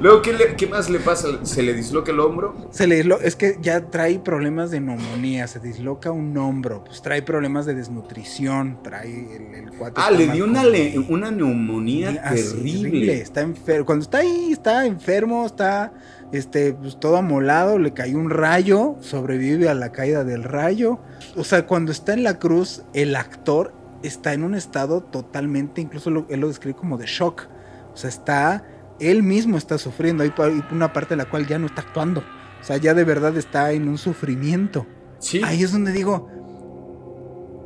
[0.00, 1.44] Luego, ¿qué, más le pasa?
[1.44, 2.54] ¿Se le disloca el hombro?
[2.70, 7.22] Se le es que ya trae problemas de neumonía, se disloca un hombro, pues trae
[7.22, 10.62] problemas de desnutrición, trae el, el Ah, le dio una,
[11.08, 13.20] una neumonía terrible.
[13.20, 13.86] Está enfermo.
[13.86, 15.92] Cuando está ahí, está enfermo, está
[16.32, 20.98] este, pues todo amolado, le cayó un rayo, sobrevive a la caída del rayo.
[21.36, 26.26] O sea, cuando está en la cruz, el actor está en un estado totalmente, incluso
[26.28, 27.48] él lo describe como de shock.
[27.92, 28.64] O sea, está,
[29.00, 30.22] él mismo está sufriendo.
[30.22, 30.32] Hay
[30.70, 32.22] una parte de la cual ya no está actuando.
[32.60, 34.86] O sea, ya de verdad está en un sufrimiento.
[35.18, 35.40] Sí.
[35.44, 36.28] Ahí es donde digo,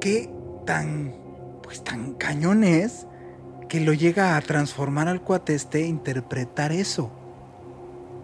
[0.01, 0.31] qué
[0.65, 1.15] tan,
[1.63, 3.07] pues tan cañón es
[3.69, 7.11] que lo llega a transformar al cuate este interpretar eso.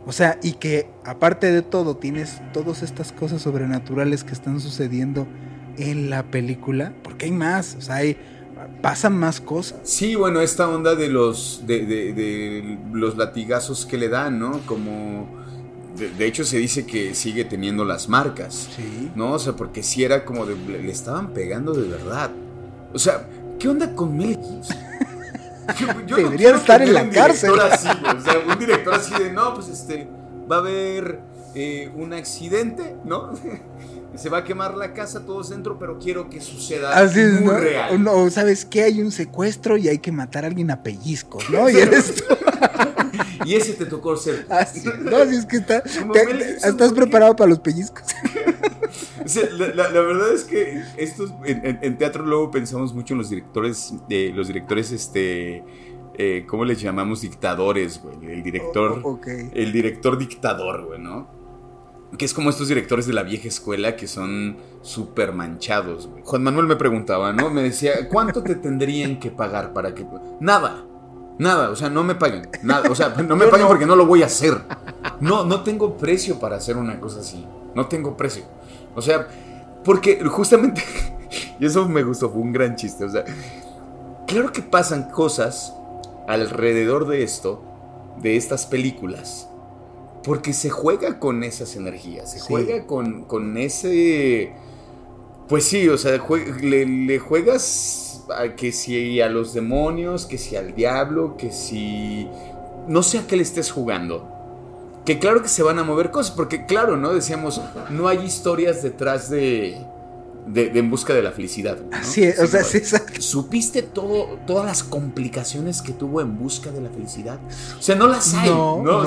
[0.09, 5.27] O sea, y que aparte de todo tienes todas estas cosas sobrenaturales que están sucediendo
[5.77, 8.17] en la película, porque hay más, o sea, hay,
[8.81, 9.81] pasan más cosas.
[9.83, 14.61] Sí, bueno, esta onda de los, de, los latigazos que le dan, ¿no?
[14.65, 15.29] Como...
[16.17, 19.11] De, hecho se dice que sigue teniendo las marcas, sí.
[19.15, 19.33] ¿no?
[19.33, 20.57] O sea, porque si era como de...
[20.57, 22.31] Le estaban pegando de verdad.
[22.95, 24.39] O sea, ¿qué onda con Mel
[26.07, 27.53] Debería estar en la cárcel.
[27.61, 30.09] Así, o sea, un director así de, no, pues este,
[30.51, 31.21] va a haber
[31.55, 33.33] eh, un accidente, ¿no?
[34.15, 37.59] Se va a quemar la casa todo centro, pero quiero que suceda así muy ¿no?
[37.59, 38.03] real.
[38.03, 38.83] No, ¿sabes qué?
[38.85, 41.69] Hay un secuestro y hay que matar a alguien a pellizcos, ¿no?
[41.69, 42.25] Y eres
[43.45, 44.47] y ese te tocó ser.
[44.51, 45.83] Así, no, así es que está,
[46.65, 48.05] estás preparado para los pellizcos.
[49.59, 54.47] la, verdad es que estos en, teatro luego pensamos mucho en los directores, de los
[54.47, 55.65] directores, este,
[56.17, 57.21] eh, ¿cómo les llamamos?
[57.21, 58.33] Dictadores, güey.
[58.33, 61.29] El director, oh, el director dictador, güey, ¿no?
[62.17, 66.23] Que es como estos directores de la vieja escuela que son súper manchados, güey.
[66.25, 67.51] Juan Manuel me preguntaba, ¿no?
[67.51, 70.07] Me decía, ¿cuánto te tendrían que pagar para que...
[70.41, 70.87] Nada.
[71.39, 72.49] Nada, o sea, no me paguen.
[72.63, 74.61] Nada, o sea, no me paguen porque no lo voy a hacer.
[75.21, 77.47] No, no tengo precio para hacer una cosa así.
[77.75, 78.45] No tengo precio.
[78.95, 79.29] O sea,
[79.85, 80.83] porque justamente,
[81.61, 83.05] y eso me gustó, fue un gran chiste.
[83.05, 83.25] O sea,
[84.27, 85.73] claro que pasan cosas
[86.27, 87.63] alrededor de esto,
[88.21, 89.49] de estas películas,
[90.25, 94.53] porque se juega con esas energías, se juega con, con, ese...
[95.49, 96.21] Pues sí, o sea,
[96.61, 98.08] le, juegas
[98.57, 102.29] que si a los demonios, que si al diablo, que si...
[102.87, 104.39] No sé a qué le estés jugando
[105.09, 107.15] que claro que se van a mover cosas, porque claro, ¿no?
[107.15, 109.79] Decíamos, no hay historias detrás de,
[110.47, 111.79] de, En Busca de la Felicidad.
[111.93, 112.81] Así es, o sea, sí,
[113.19, 117.39] ¿Supiste todo, todas las complicaciones que tuvo En Busca de la Felicidad?
[117.79, 118.51] O sea, no las hay.
[118.51, 119.03] No, no,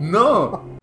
[0.00, 0.73] no.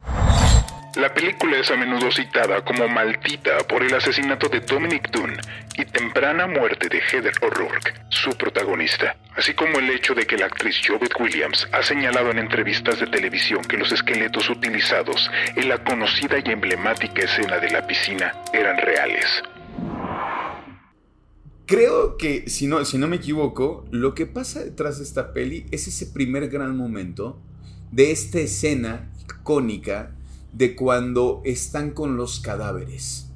[0.96, 5.38] La película es a menudo citada como maldita por el asesinato de Dominic Dunn
[5.78, 10.48] y temprana muerte de Heather O'Rourke, su protagonista, así como el hecho de que la
[10.48, 15.82] actriz Jovette Williams ha señalado en entrevistas de televisión que los esqueletos utilizados en la
[15.82, 19.44] conocida y emblemática escena de la piscina eran reales.
[21.68, 25.68] Creo que, si no, si no me equivoco, lo que pasa detrás de esta peli
[25.72, 27.42] es ese primer gran momento
[27.92, 30.12] de esta escena icónica
[30.54, 33.28] de cuando están con los cadáveres.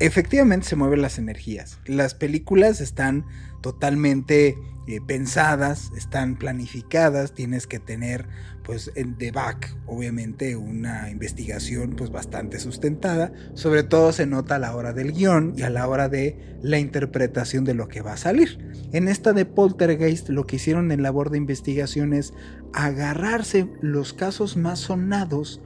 [0.00, 1.78] Efectivamente se mueven las energías.
[1.86, 3.24] Las películas están
[3.62, 8.26] totalmente eh, pensadas, están planificadas, tienes que tener
[8.62, 14.58] pues en the back obviamente una investigación pues bastante sustentada, sobre todo se nota a
[14.58, 18.12] la hora del guion y a la hora de la interpretación de lo que va
[18.12, 18.58] a salir.
[18.92, 22.32] En esta de Poltergeist lo que hicieron en labor de investigación es
[22.72, 25.60] agarrarse los casos más sonados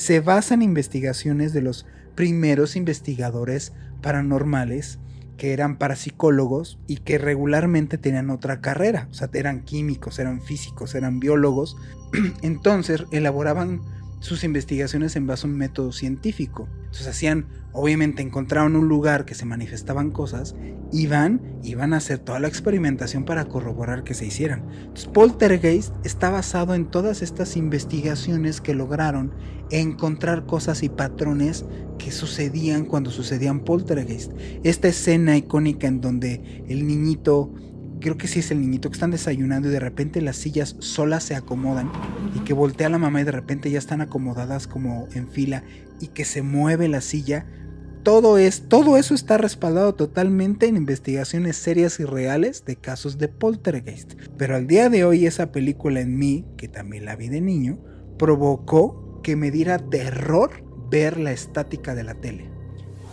[0.00, 1.84] se basa en investigaciones de los
[2.14, 4.98] primeros investigadores paranormales
[5.36, 10.94] que eran parapsicólogos y que regularmente tenían otra carrera, o sea, eran químicos, eran físicos,
[10.94, 11.76] eran biólogos,
[12.40, 13.82] entonces elaboraban
[14.20, 16.68] sus investigaciones en base a un método científico.
[16.76, 20.54] Entonces hacían, obviamente encontraron un lugar que se manifestaban cosas,
[20.92, 24.64] iban, iban a hacer toda la experimentación para corroborar que se hicieran.
[24.78, 29.32] Entonces Poltergeist está basado en todas estas investigaciones que lograron
[29.70, 31.64] encontrar cosas y patrones
[31.98, 34.32] que sucedían cuando sucedían Poltergeist.
[34.64, 37.52] Esta escena icónica en donde el niñito
[38.00, 41.24] creo que sí es el niñito que están desayunando y de repente las sillas solas
[41.24, 41.90] se acomodan
[42.34, 45.62] y que voltea la mamá y de repente ya están acomodadas como en fila
[46.00, 47.46] y que se mueve la silla.
[48.02, 53.28] Todo, es, todo eso está respaldado totalmente en investigaciones serias y reales de casos de
[53.28, 54.14] poltergeist.
[54.38, 57.78] Pero al día de hoy esa película en mí, que también la vi de niño,
[58.18, 62.48] provocó que me diera terror ver la estática de la tele.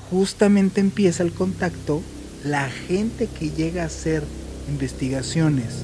[0.09, 2.01] Justamente empieza el contacto,
[2.45, 4.23] la gente que llega a ser
[4.69, 5.83] investigaciones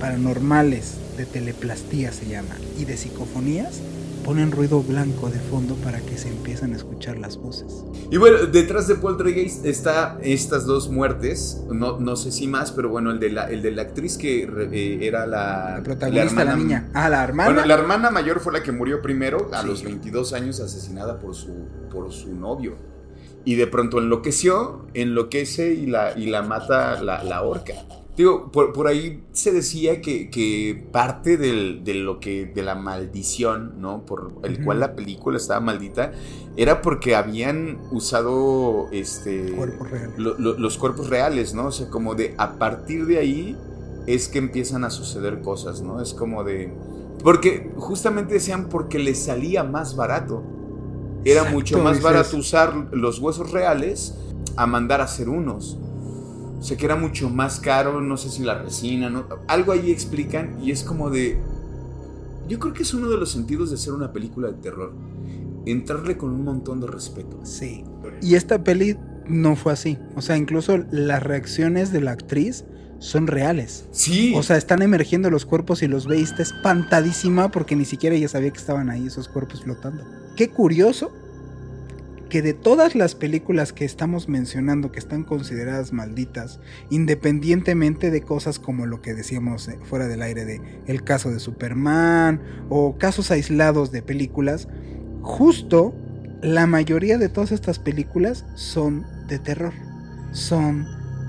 [0.00, 3.80] paranormales de teleplastía se llama y de psicofonías
[4.24, 7.84] ponen ruido blanco de fondo para que se empiecen a escuchar las voces.
[8.10, 12.88] Y bueno, detrás de Poltergeist está estas dos muertes, no, no sé si más, pero
[12.88, 16.56] bueno, el de la, el de la actriz que eh, era la, la protagonista, la,
[16.56, 16.88] niña.
[16.94, 17.52] Ah, la hermana.
[17.52, 21.34] Bueno, la hermana mayor fue la que murió primero, a los 22 años asesinada por
[21.34, 22.76] su, por su novio.
[23.44, 27.74] Y de pronto enloqueció, enloquece y la, y la mata la, la horca.
[28.16, 34.06] Digo, por, ahí se decía que, parte de lo que, de la maldición, ¿no?
[34.06, 36.12] Por el cual la película estaba maldita,
[36.56, 39.52] era porque habían usado este
[40.16, 41.66] los cuerpos reales, ¿no?
[41.66, 43.56] O sea, como de a partir de ahí
[44.06, 46.00] es que empiezan a suceder cosas, ¿no?
[46.00, 46.72] Es como de.
[47.22, 50.42] Porque justamente decían porque les salía más barato.
[51.24, 54.14] Era mucho más barato usar los huesos reales
[54.56, 55.78] a mandar a hacer unos.
[56.64, 59.26] O sea que era mucho más caro, no sé si la resina, ¿no?
[59.48, 61.38] algo ahí explican y es como de...
[62.48, 64.94] Yo creo que es uno de los sentidos de ser una película de terror.
[65.66, 67.38] Entrarle con un montón de respeto.
[67.42, 67.84] Sí.
[68.22, 68.96] Y esta peli
[69.28, 69.98] no fue así.
[70.16, 72.64] O sea, incluso las reacciones de la actriz
[72.98, 73.84] son reales.
[73.90, 74.32] Sí.
[74.34, 78.16] O sea, están emergiendo los cuerpos y los ve y está espantadísima porque ni siquiera
[78.16, 80.02] ella sabía que estaban ahí esos cuerpos flotando.
[80.34, 81.12] Qué curioso
[82.34, 86.58] que de todas las películas que estamos mencionando que están consideradas malditas,
[86.90, 91.38] independientemente de cosas como lo que decíamos eh, fuera del aire de el caso de
[91.38, 94.66] Superman o casos aislados de películas,
[95.22, 95.94] justo
[96.42, 99.72] la mayoría de todas estas películas son de terror,
[100.32, 100.88] son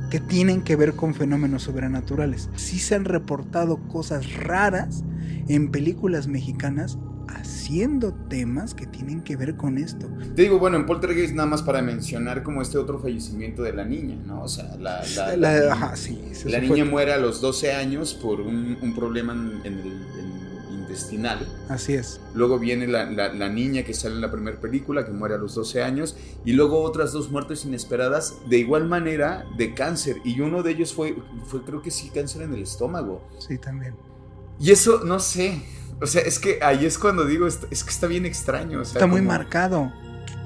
[0.09, 2.49] que tienen que ver con fenómenos sobrenaturales.
[2.55, 5.03] Sí se han reportado cosas raras
[5.47, 10.07] en películas mexicanas haciendo temas que tienen que ver con esto.
[10.35, 13.85] Te digo, bueno, en Poltergeist nada más para mencionar como este otro fallecimiento de la
[13.85, 14.43] niña, ¿no?
[14.43, 15.03] O sea, la,
[15.37, 20.05] la, niña muere a los 12 años por un, problema en, el
[20.71, 21.47] intestinal.
[21.69, 22.21] Así es.
[22.33, 25.83] Luego viene la, niña que sale en la primera película, que muere a los 12
[25.83, 30.71] años, y luego otras dos muertes inesperadas, de igual manera, de cáncer, y uno de
[30.71, 31.15] ellos fue,
[31.45, 33.27] fue creo que sí, cáncer en el estómago.
[33.39, 33.95] Sí, también.
[34.59, 35.61] Y eso, no sé,
[36.01, 38.81] o sea, es que ahí es cuando digo, es, que está bien extraño.
[38.81, 39.93] está muy marcado.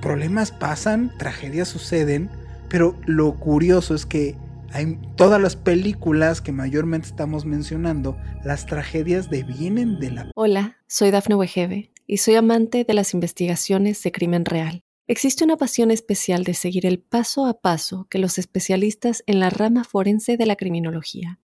[0.01, 2.29] Problemas pasan, tragedias suceden,
[2.69, 4.35] pero lo curioso es que
[4.71, 10.31] hay todas las películas que mayormente estamos mencionando, las tragedias devienen de la...
[10.35, 14.83] Hola, soy Dafne Wegebe y soy amante de las investigaciones de crimen real.
[15.07, 19.49] Existe una pasión especial de seguir el paso a paso que los especialistas en la
[19.49, 21.39] rama forense de la criminología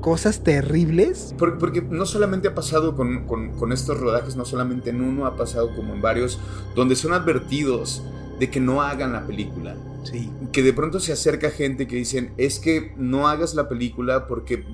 [0.00, 1.34] cosas terribles.
[1.38, 5.74] Porque, no solamente ha pasado con, con, estos rodajes, no solamente en uno, ha pasado
[5.74, 6.38] como en varios,
[6.74, 8.02] donde son advertidos
[8.38, 9.76] de que no hagan la película.
[10.02, 10.30] Sí.
[10.52, 14.64] Que de pronto se acerca gente que dicen, es que no hagas la película porque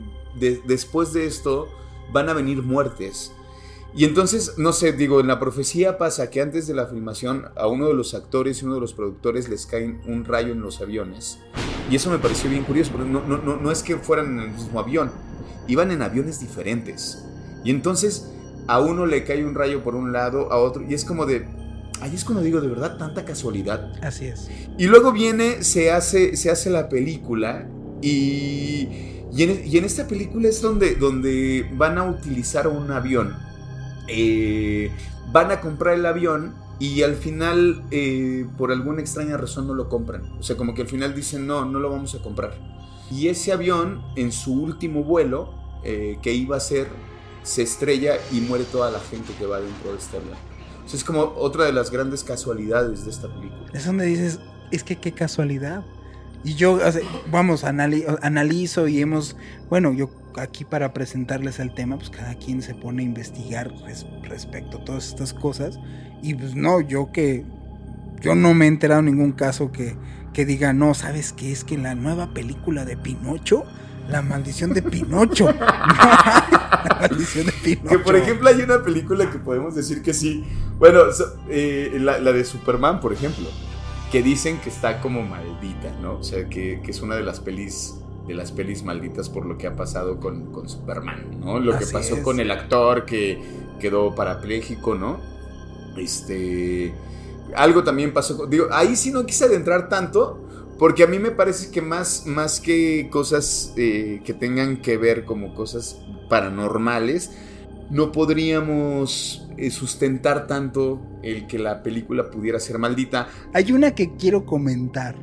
[0.67, 1.69] después de esto
[2.13, 3.33] van a venir muertes.
[3.97, 7.67] Y entonces, no sé, digo, en la profecía pasa que antes de la filmación a
[7.67, 10.83] uno de los actores y uno de los productores les caen un rayo en los
[10.83, 11.39] aviones.
[11.91, 14.41] Y eso me pareció bien curioso, porque no, no, no, no es que fueran en
[14.41, 15.11] el mismo avión,
[15.67, 17.25] iban en aviones diferentes.
[17.65, 18.31] Y entonces
[18.69, 21.49] a uno le cae un rayo por un lado, a otro, y es como de...
[22.03, 23.93] Ahí es cuando digo, de verdad, tanta casualidad.
[24.03, 24.51] Así es.
[24.77, 27.67] Y luego viene, se hace, se hace la película
[28.03, 28.89] y,
[29.33, 33.47] y, en, esta película es donde, donde van a utilizar un avión.
[34.09, 34.91] Eh,
[35.33, 39.89] van a comprar el avión y al final, eh, por alguna extraña razón, no lo
[39.89, 40.23] compran.
[40.39, 42.55] O sea, como que al final dicen, no, no lo vamos a comprar.
[43.11, 45.55] Y ese avión, en su último vuelo,
[45.85, 46.89] eh, que iba a ser,
[47.43, 50.37] se estrella y muere toda la gente que va dentro de este avión.
[50.93, 53.67] Es como otra de las grandes casualidades de esta película.
[53.73, 54.39] Es donde dices,
[54.71, 55.85] es que qué casualidad.
[56.45, 56.79] Y yo,
[57.31, 59.37] vamos, analizo y hemos,
[59.69, 63.73] bueno, yo aquí para presentarles el tema, pues cada quien se pone a investigar
[64.23, 65.79] respecto a todas estas cosas.
[66.23, 67.45] Y pues no, yo que,
[68.21, 69.97] yo no me he enterado en ningún caso que,
[70.33, 71.53] que diga, no, ¿sabes qué?
[71.53, 73.65] Es que la nueva película de Pinocho,
[74.09, 75.53] la maldición de Pinocho.
[75.59, 77.89] la maldición de Pinocho.
[77.89, 80.45] Que por ejemplo hay una película que podemos decir que sí.
[80.79, 81.01] Bueno,
[81.49, 83.47] eh, la de Superman, por ejemplo
[84.11, 86.19] que dicen que está como maldita, ¿no?
[86.19, 87.97] O sea, que, es una de las pelis
[88.27, 91.61] de las pelis malditas por lo que ha pasado con, con Superman, ¿no?
[91.61, 93.41] Lo que pasó con el actor que
[93.81, 95.21] quedó parapléjico, ¿no?
[95.97, 96.95] Este.
[97.55, 98.47] Algo también pasó.
[98.47, 100.43] Digo, ahí sí no quise adentrar tanto.
[100.79, 105.25] Porque a mí me parece que más, más que cosas eh, que tengan que ver
[105.25, 105.99] como cosas
[106.29, 107.31] paranormales,
[107.89, 113.29] no podríamos eh, sustentar tanto el que la película pudiera ser maldita.
[113.55, 115.17] Hay una que quiero comentar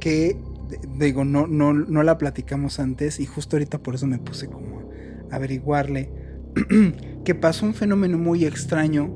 [0.00, 0.36] que
[0.98, 4.90] digo no no no la platicamos antes y justo ahorita por eso me puse como
[5.30, 6.10] a averiguarle
[7.24, 9.12] que pasó un fenómeno muy extraño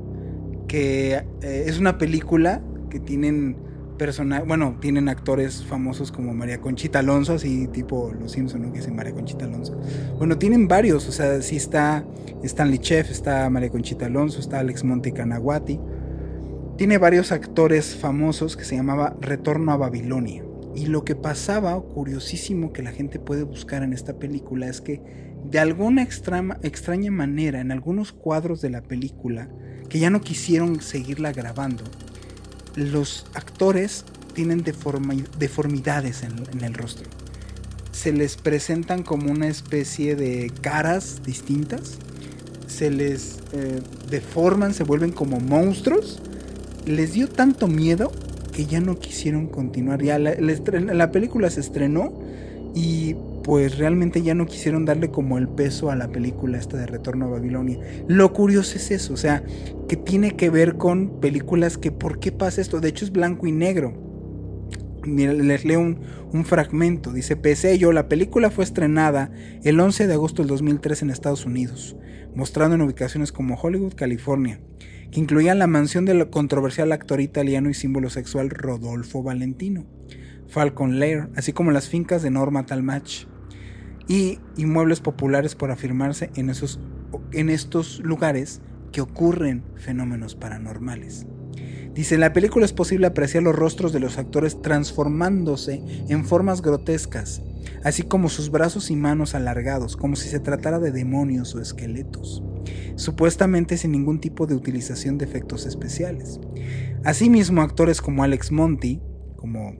[0.67, 3.57] que eh, es una película que tienen
[4.47, 8.71] bueno, tienen actores famosos como María Conchita Alonso, así tipo Los Simpson, ¿no?
[8.71, 9.79] Que dicen María Conchita Alonso.
[10.17, 12.03] Bueno, tienen varios, o sea, sí está
[12.41, 15.79] Stanley Chef, está María Conchita Alonso, está Alex Monte Canaguati.
[16.77, 20.43] Tiene varios actores famosos que se llamaba Retorno a Babilonia.
[20.75, 25.01] Y lo que pasaba, curiosísimo que la gente puede buscar en esta película, es que
[25.43, 29.49] de alguna extraña manera, en algunos cuadros de la película,
[29.89, 31.83] que ya no quisieron seguirla grabando,
[32.75, 37.09] los actores tienen deformidades en, el rostro.
[37.91, 41.97] Se les presentan como una especie de caras distintas.
[42.67, 46.21] Se les eh, deforman, se vuelven como monstruos.
[46.85, 48.11] Les dio tanto miedo
[48.65, 50.01] ya no quisieron continuar.
[50.01, 52.13] Ya la película se estrenó
[52.73, 56.85] y pues realmente ya no quisieron darle como el peso a la película esta de
[56.85, 57.79] Retorno a Babilonia.
[58.07, 59.43] Lo curioso es eso, o sea,
[59.87, 62.79] que tiene que ver con películas que ¿por qué pasa esto?
[62.79, 63.93] De hecho es blanco y negro.
[65.03, 66.01] Mira, les leo un,
[66.31, 67.11] un, fragmento.
[67.11, 69.31] Dice, pese yo, la película fue estrenada
[69.63, 71.95] el 11 de agosto del 2003 en Estados Unidos,
[72.35, 74.59] mostrando en ubicaciones como Hollywood, California,
[75.11, 79.85] que incluían la mansión del controversial actor italiano y símbolo sexual Rodolfo Valentino,
[80.47, 83.27] Falcon Lair, así como las fincas de Norma Talmadge,
[84.07, 86.79] y inmuebles populares por afirmarse en, esos,
[87.31, 91.25] en estos lugares que ocurren fenómenos paranormales.
[91.93, 96.61] Dice, en la película es posible apreciar los rostros de los actores transformándose en formas
[96.61, 97.41] grotescas,
[97.83, 102.43] así como sus brazos y manos alargados, como si se tratara de demonios o esqueletos,
[102.95, 106.39] supuestamente sin ningún tipo de utilización de efectos especiales.
[107.03, 109.01] Asimismo, actores como Alex Monty,
[109.35, 109.75] como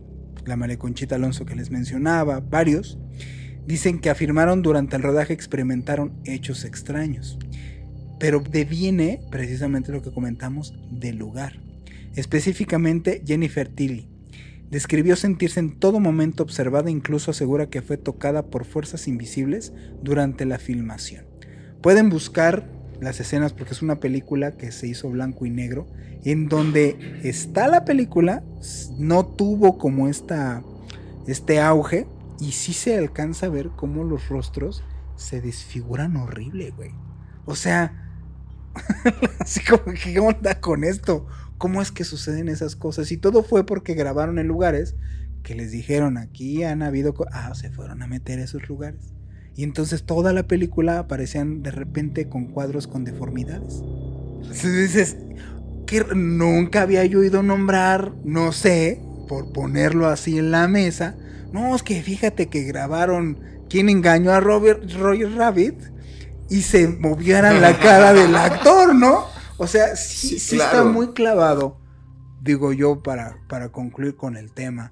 [0.45, 2.97] la María Conchita Alonso que les mencionaba, varios,
[3.65, 7.37] Dicen que afirmaron durante el rodaje experimentaron hechos extraños,
[8.19, 11.61] pero deviene precisamente lo que comentamos del lugar.
[12.15, 14.09] Específicamente Jennifer Tilly.
[14.69, 19.73] Describió sentirse en todo momento observada e incluso asegura que fue tocada por fuerzas invisibles
[20.01, 21.25] durante la filmación.
[21.81, 22.69] Pueden buscar
[23.01, 25.87] las escenas porque es una película que se hizo blanco y negro,
[26.23, 28.43] en donde está la película,
[28.97, 30.63] no tuvo como esta,
[31.27, 32.05] este auge
[32.39, 34.83] y sí se alcanza a ver cómo los rostros
[35.15, 36.91] se desfiguran horrible, güey.
[37.45, 38.11] O sea,
[39.39, 41.27] así como ¿qué onda con esto?
[41.61, 43.11] Cómo es que suceden esas cosas.
[43.11, 44.95] Y todo fue porque grabaron en lugares
[45.43, 47.13] que les dijeron aquí han habido...
[47.31, 49.13] Ah, se fueron a meter a esos lugares.
[49.55, 53.83] Y entonces toda la película aparecían de repente con cuadros con deformidades.
[54.41, 55.17] Entonces dices,
[55.85, 61.15] que nunca había yo oído nombrar, no sé, por ponerlo así en la mesa.
[61.53, 63.37] No, es que fíjate que grabaron
[63.69, 65.75] quién engañó a Robert Roger Rabbit
[66.49, 69.25] y se movieran la cara del actor, ¿no?
[69.61, 71.77] O sea, sí, está muy clavado,
[72.41, 74.91] digo yo, para, para concluir con el tema,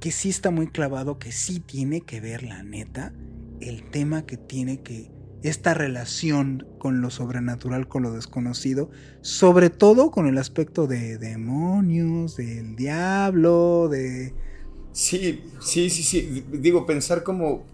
[0.00, 3.14] que sí está muy clavado, que sí tiene que ver, la neta,
[3.62, 5.10] el tema que tiene que,
[5.42, 8.90] esta relación con lo sobrenatural, con lo desconocido,
[9.22, 14.34] sobre todo con el aspecto de demonios, del diablo, de...
[14.92, 16.44] Sí, sí, sí, sí.
[16.52, 17.64] Digo, pensar como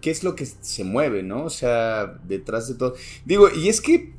[0.00, 1.42] qué es lo que se mueve, ¿no?
[1.42, 2.94] O sea, detrás de todo.
[3.24, 4.13] Digo, y es que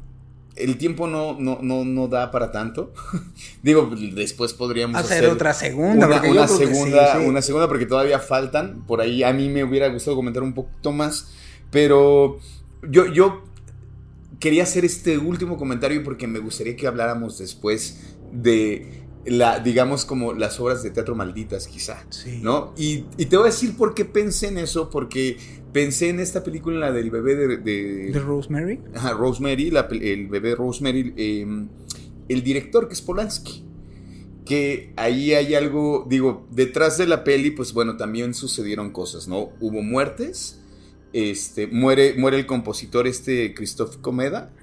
[0.55, 2.93] el tiempo no, no, no, da para tanto.
[3.63, 6.07] Digo, después podríamos hacer, otra segunda.
[6.07, 8.83] Una, segunda, una segunda, porque todavía faltan.
[8.87, 11.33] Por ahí a mí me hubiera gustado comentar un poquito más.
[11.71, 12.39] Pero
[12.89, 13.43] yo, yo
[14.39, 20.33] quería hacer este último comentario porque me gustaría que habláramos después de la, digamos, como
[20.33, 22.05] las obras de teatro malditas, quizá.
[22.41, 22.73] ¿No?
[22.77, 25.37] Y, y, te voy a decir por qué pensé en eso, porque
[25.75, 27.57] pensé en esta película, la del bebé de...
[27.57, 28.79] ¿De, Rosemary?
[28.95, 31.67] Ajá, Rosemary, el bebé Rosemary, em,
[32.29, 33.65] el director que es Polanski.
[34.45, 39.49] Que ahí hay algo, digo, detrás de la peli, pues bueno, también sucedieron cosas, ¿no?
[39.59, 40.61] Hubo muertes,
[41.11, 44.53] este, muere, muere el compositor este Christoph Comeda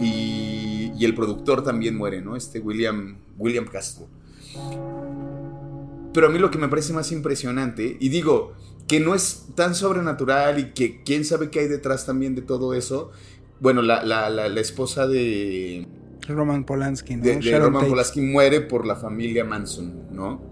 [0.00, 2.34] y, y, el productor también muere, ¿no?
[2.34, 4.06] Este William, William Castro.
[6.14, 8.54] Pero a mí lo que me parece más impresionante, y digo,
[8.86, 12.74] que no es tan sobrenatural y que quién sabe qué hay detrás también de todo
[12.74, 13.10] eso.
[13.60, 15.86] Bueno, la, la, la, esposa de...
[16.28, 17.22] Roman Polanski, ¿no?
[17.22, 20.42] De, Roman Polanski muere por la familia Manson, ¿no?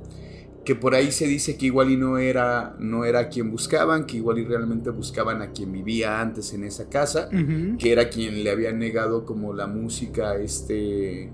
[0.64, 4.18] Que por ahí se dice que igual y no era, no era quien buscaban, que
[4.18, 8.50] igual y realmente buscaban a quien vivía antes en esa casa, que era quien le
[8.50, 11.30] había negado como la música a este...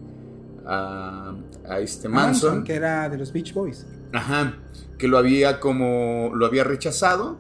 [0.64, 1.36] A,
[1.68, 2.51] a este Manson.
[2.51, 2.64] Manson.
[2.64, 3.86] Que era de los Beach Boys.
[4.13, 4.59] Ajá
[4.99, 7.39] que lo había como lo había rechazado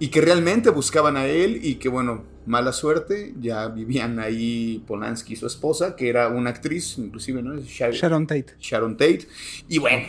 [0.00, 5.34] y que realmente buscaban a él y que bueno, mala suerte, ya vivían ahí Polanski
[5.34, 7.56] y su esposa, que era una actriz, inclusive, ¿no?
[7.60, 8.54] Sharon Tate.
[8.60, 9.26] Sharon Tate.
[9.68, 10.04] Y bueno,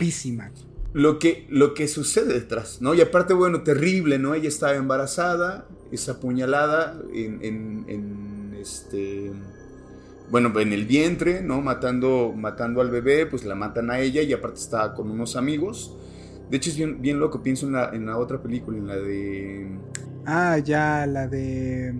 [0.94, 2.94] lo que, lo que sucede detrás, ¿no?
[2.94, 4.34] Y aparte, bueno, terrible, ¿no?
[4.34, 9.32] Ella estaba embarazada, es apuñalada en, en, en este
[10.30, 11.60] bueno, en el vientre, ¿no?
[11.60, 15.96] Matando, matando al bebé, pues la matan a ella y aparte estaba con unos amigos.
[16.50, 17.42] De hecho, es bien, bien loco.
[17.42, 19.68] Pienso en la, en la otra película, en la de.
[20.26, 21.94] Ah, ya, la de.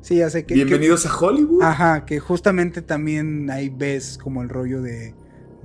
[0.00, 0.54] Sí, ya sé que.
[0.54, 1.62] Bienvenidos a Hollywood.
[1.62, 5.14] Ajá, que justamente también ahí ves como el rollo de.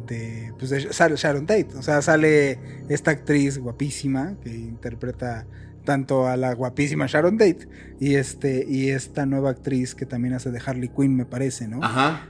[0.07, 1.69] De, pues de Sharon Tate.
[1.77, 5.47] O sea, sale esta actriz guapísima que interpreta
[5.87, 10.51] tanto a la guapísima Sharon Tate y este y esta nueva actriz que también hace
[10.51, 11.79] de Harley Quinn, me parece, ¿no?
[11.81, 12.27] Ajá.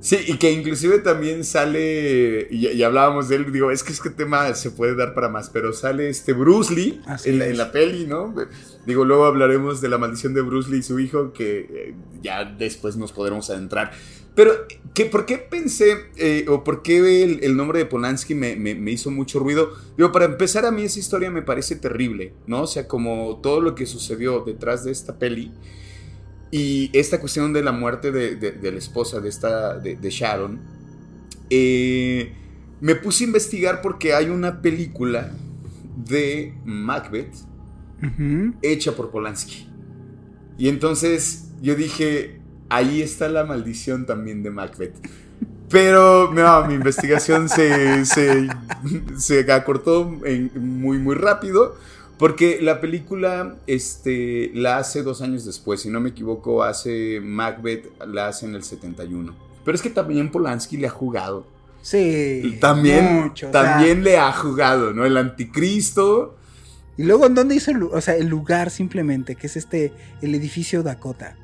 [0.00, 4.54] Sí, y que inclusive también sale, y, hablábamos de él, digo, es que este tema
[4.54, 8.06] se puede dar para más, pero sale este Bruce Lee en la, en la, peli,
[8.06, 8.32] ¿no?
[8.86, 12.44] Digo, luego hablaremos de la maldición de Bruce Lee y su hijo, que eh, ya
[12.44, 13.90] después nos podremos adentrar.
[14.36, 14.52] Pero,
[14.94, 19.10] ¿qué, ¿por qué pensé, eh, o por qué el, nombre de Polanski me, me, hizo
[19.10, 19.72] mucho ruido?
[19.96, 22.62] Digo, para empezar, a mí esa historia me parece terrible, ¿no?
[22.62, 25.50] O sea, como todo lo que sucedió detrás de esta peli.
[26.50, 30.60] Y esta cuestión de la muerte de, la esposa de, esta, de, Sharon,
[31.50, 32.32] eh,
[32.80, 35.32] me puse a investigar porque hay una película
[35.96, 37.34] de Macbeth
[38.62, 39.68] hecha por Polanski.
[40.56, 44.94] Y entonces yo dije, ahí está la maldición también de Macbeth.
[45.68, 48.48] Pero no, mi investigación se, se,
[49.18, 50.04] se acortó
[50.54, 51.76] muy, muy rápido.
[52.18, 57.90] Porque la película este, la hace dos años después, si no me equivoco, hace Macbeth,
[58.06, 59.34] la hace en el 71.
[59.64, 61.46] Pero es que también Polanski le ha jugado.
[61.80, 62.58] Sí.
[62.60, 65.06] También, también le ha jugado, ¿no?
[65.06, 66.36] El anticristo.
[66.96, 69.36] Y luego, ¿en dónde hizo el, o sea, el lugar simplemente?
[69.36, 71.36] Que es este, el edificio Dakota.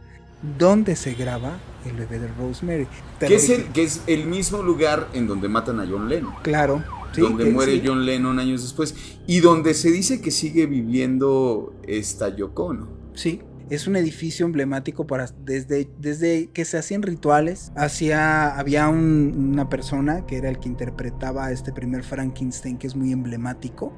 [0.59, 2.89] ¿Dónde se graba el bebé de Rosemary?
[3.21, 6.35] Que es, el, que es el mismo lugar en donde matan a John Lennon.
[6.43, 6.83] Claro.
[7.21, 8.95] Donde muere John Lennon años después,
[9.27, 12.89] y donde se dice que sigue viviendo esta Yoko, ¿no?
[13.15, 13.41] Sí,
[13.71, 17.73] es un edificio emblemático para desde, desde que se hacían rituales.
[17.77, 22.95] Hacia, había una persona que era el que interpretaba a este primer Frankenstein que es
[22.95, 23.95] muy emblemático.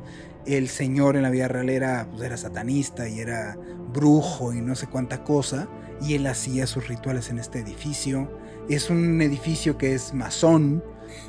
[0.46, 3.58] El señor en la vida real era, pues, era satanista y era
[3.92, 5.68] brujo y no sé cuánta cosa.
[6.00, 8.30] Y él hacía sus rituales en este edificio.
[8.68, 10.84] Es un edificio que es masón.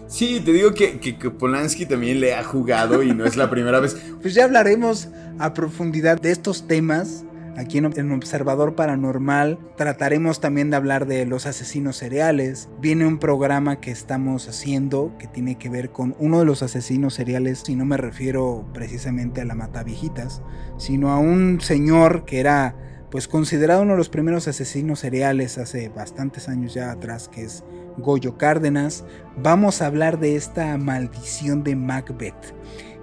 [0.07, 3.79] Sí, te digo que, que, Polanski también le ha jugado y no es la primera
[3.79, 3.95] vez.
[4.21, 5.09] Pues ya hablaremos
[5.39, 7.23] a profundidad de estos temas
[7.57, 12.69] Aquí en Observador Paranormal trataremos también de hablar de los asesinos seriales.
[12.79, 17.15] Viene un programa que estamos haciendo que tiene que ver con uno de los asesinos
[17.15, 20.43] seriales, y no me refiero precisamente a la mata viejitas,
[20.77, 22.75] sino a un señor que era
[23.09, 27.63] pues considerado uno de los primeros asesinos seriales hace bastantes años ya atrás, que es
[27.97, 29.03] Goyo Cárdenas.
[29.41, 32.55] Vamos a hablar de esta maldición de Macbeth,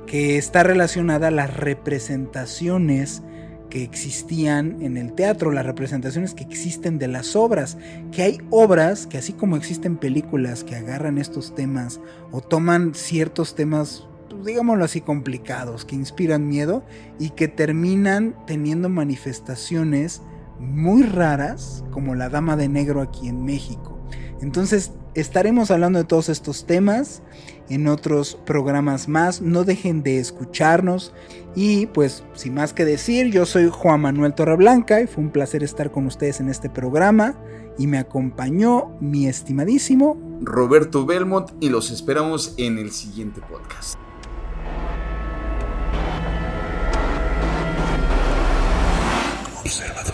[0.06, 3.22] que está relacionada a las representaciones
[3.70, 7.76] que existían en el teatro, las representaciones que existen de las obras,
[8.12, 13.54] que hay obras que así como existen películas que agarran estos temas o toman ciertos
[13.54, 14.06] temas
[14.44, 16.84] digámoslo así, complicados, que inspiran miedo
[17.18, 20.22] y que terminan teniendo manifestaciones
[20.58, 23.93] muy raras, como la Dama de Negro aquí en México.
[24.44, 27.22] Entonces, estaremos hablando de todos estos temas
[27.70, 29.40] en otros programas más.
[29.40, 31.14] No dejen de escucharnos.
[31.54, 35.62] Y pues, sin más que decir, yo soy Juan Manuel Torreblanca y fue un placer
[35.62, 37.38] estar con ustedes en este programa.
[37.78, 43.98] Y me acompañó mi estimadísimo Roberto Belmont y los esperamos en el siguiente podcast.
[49.64, 50.13] Observador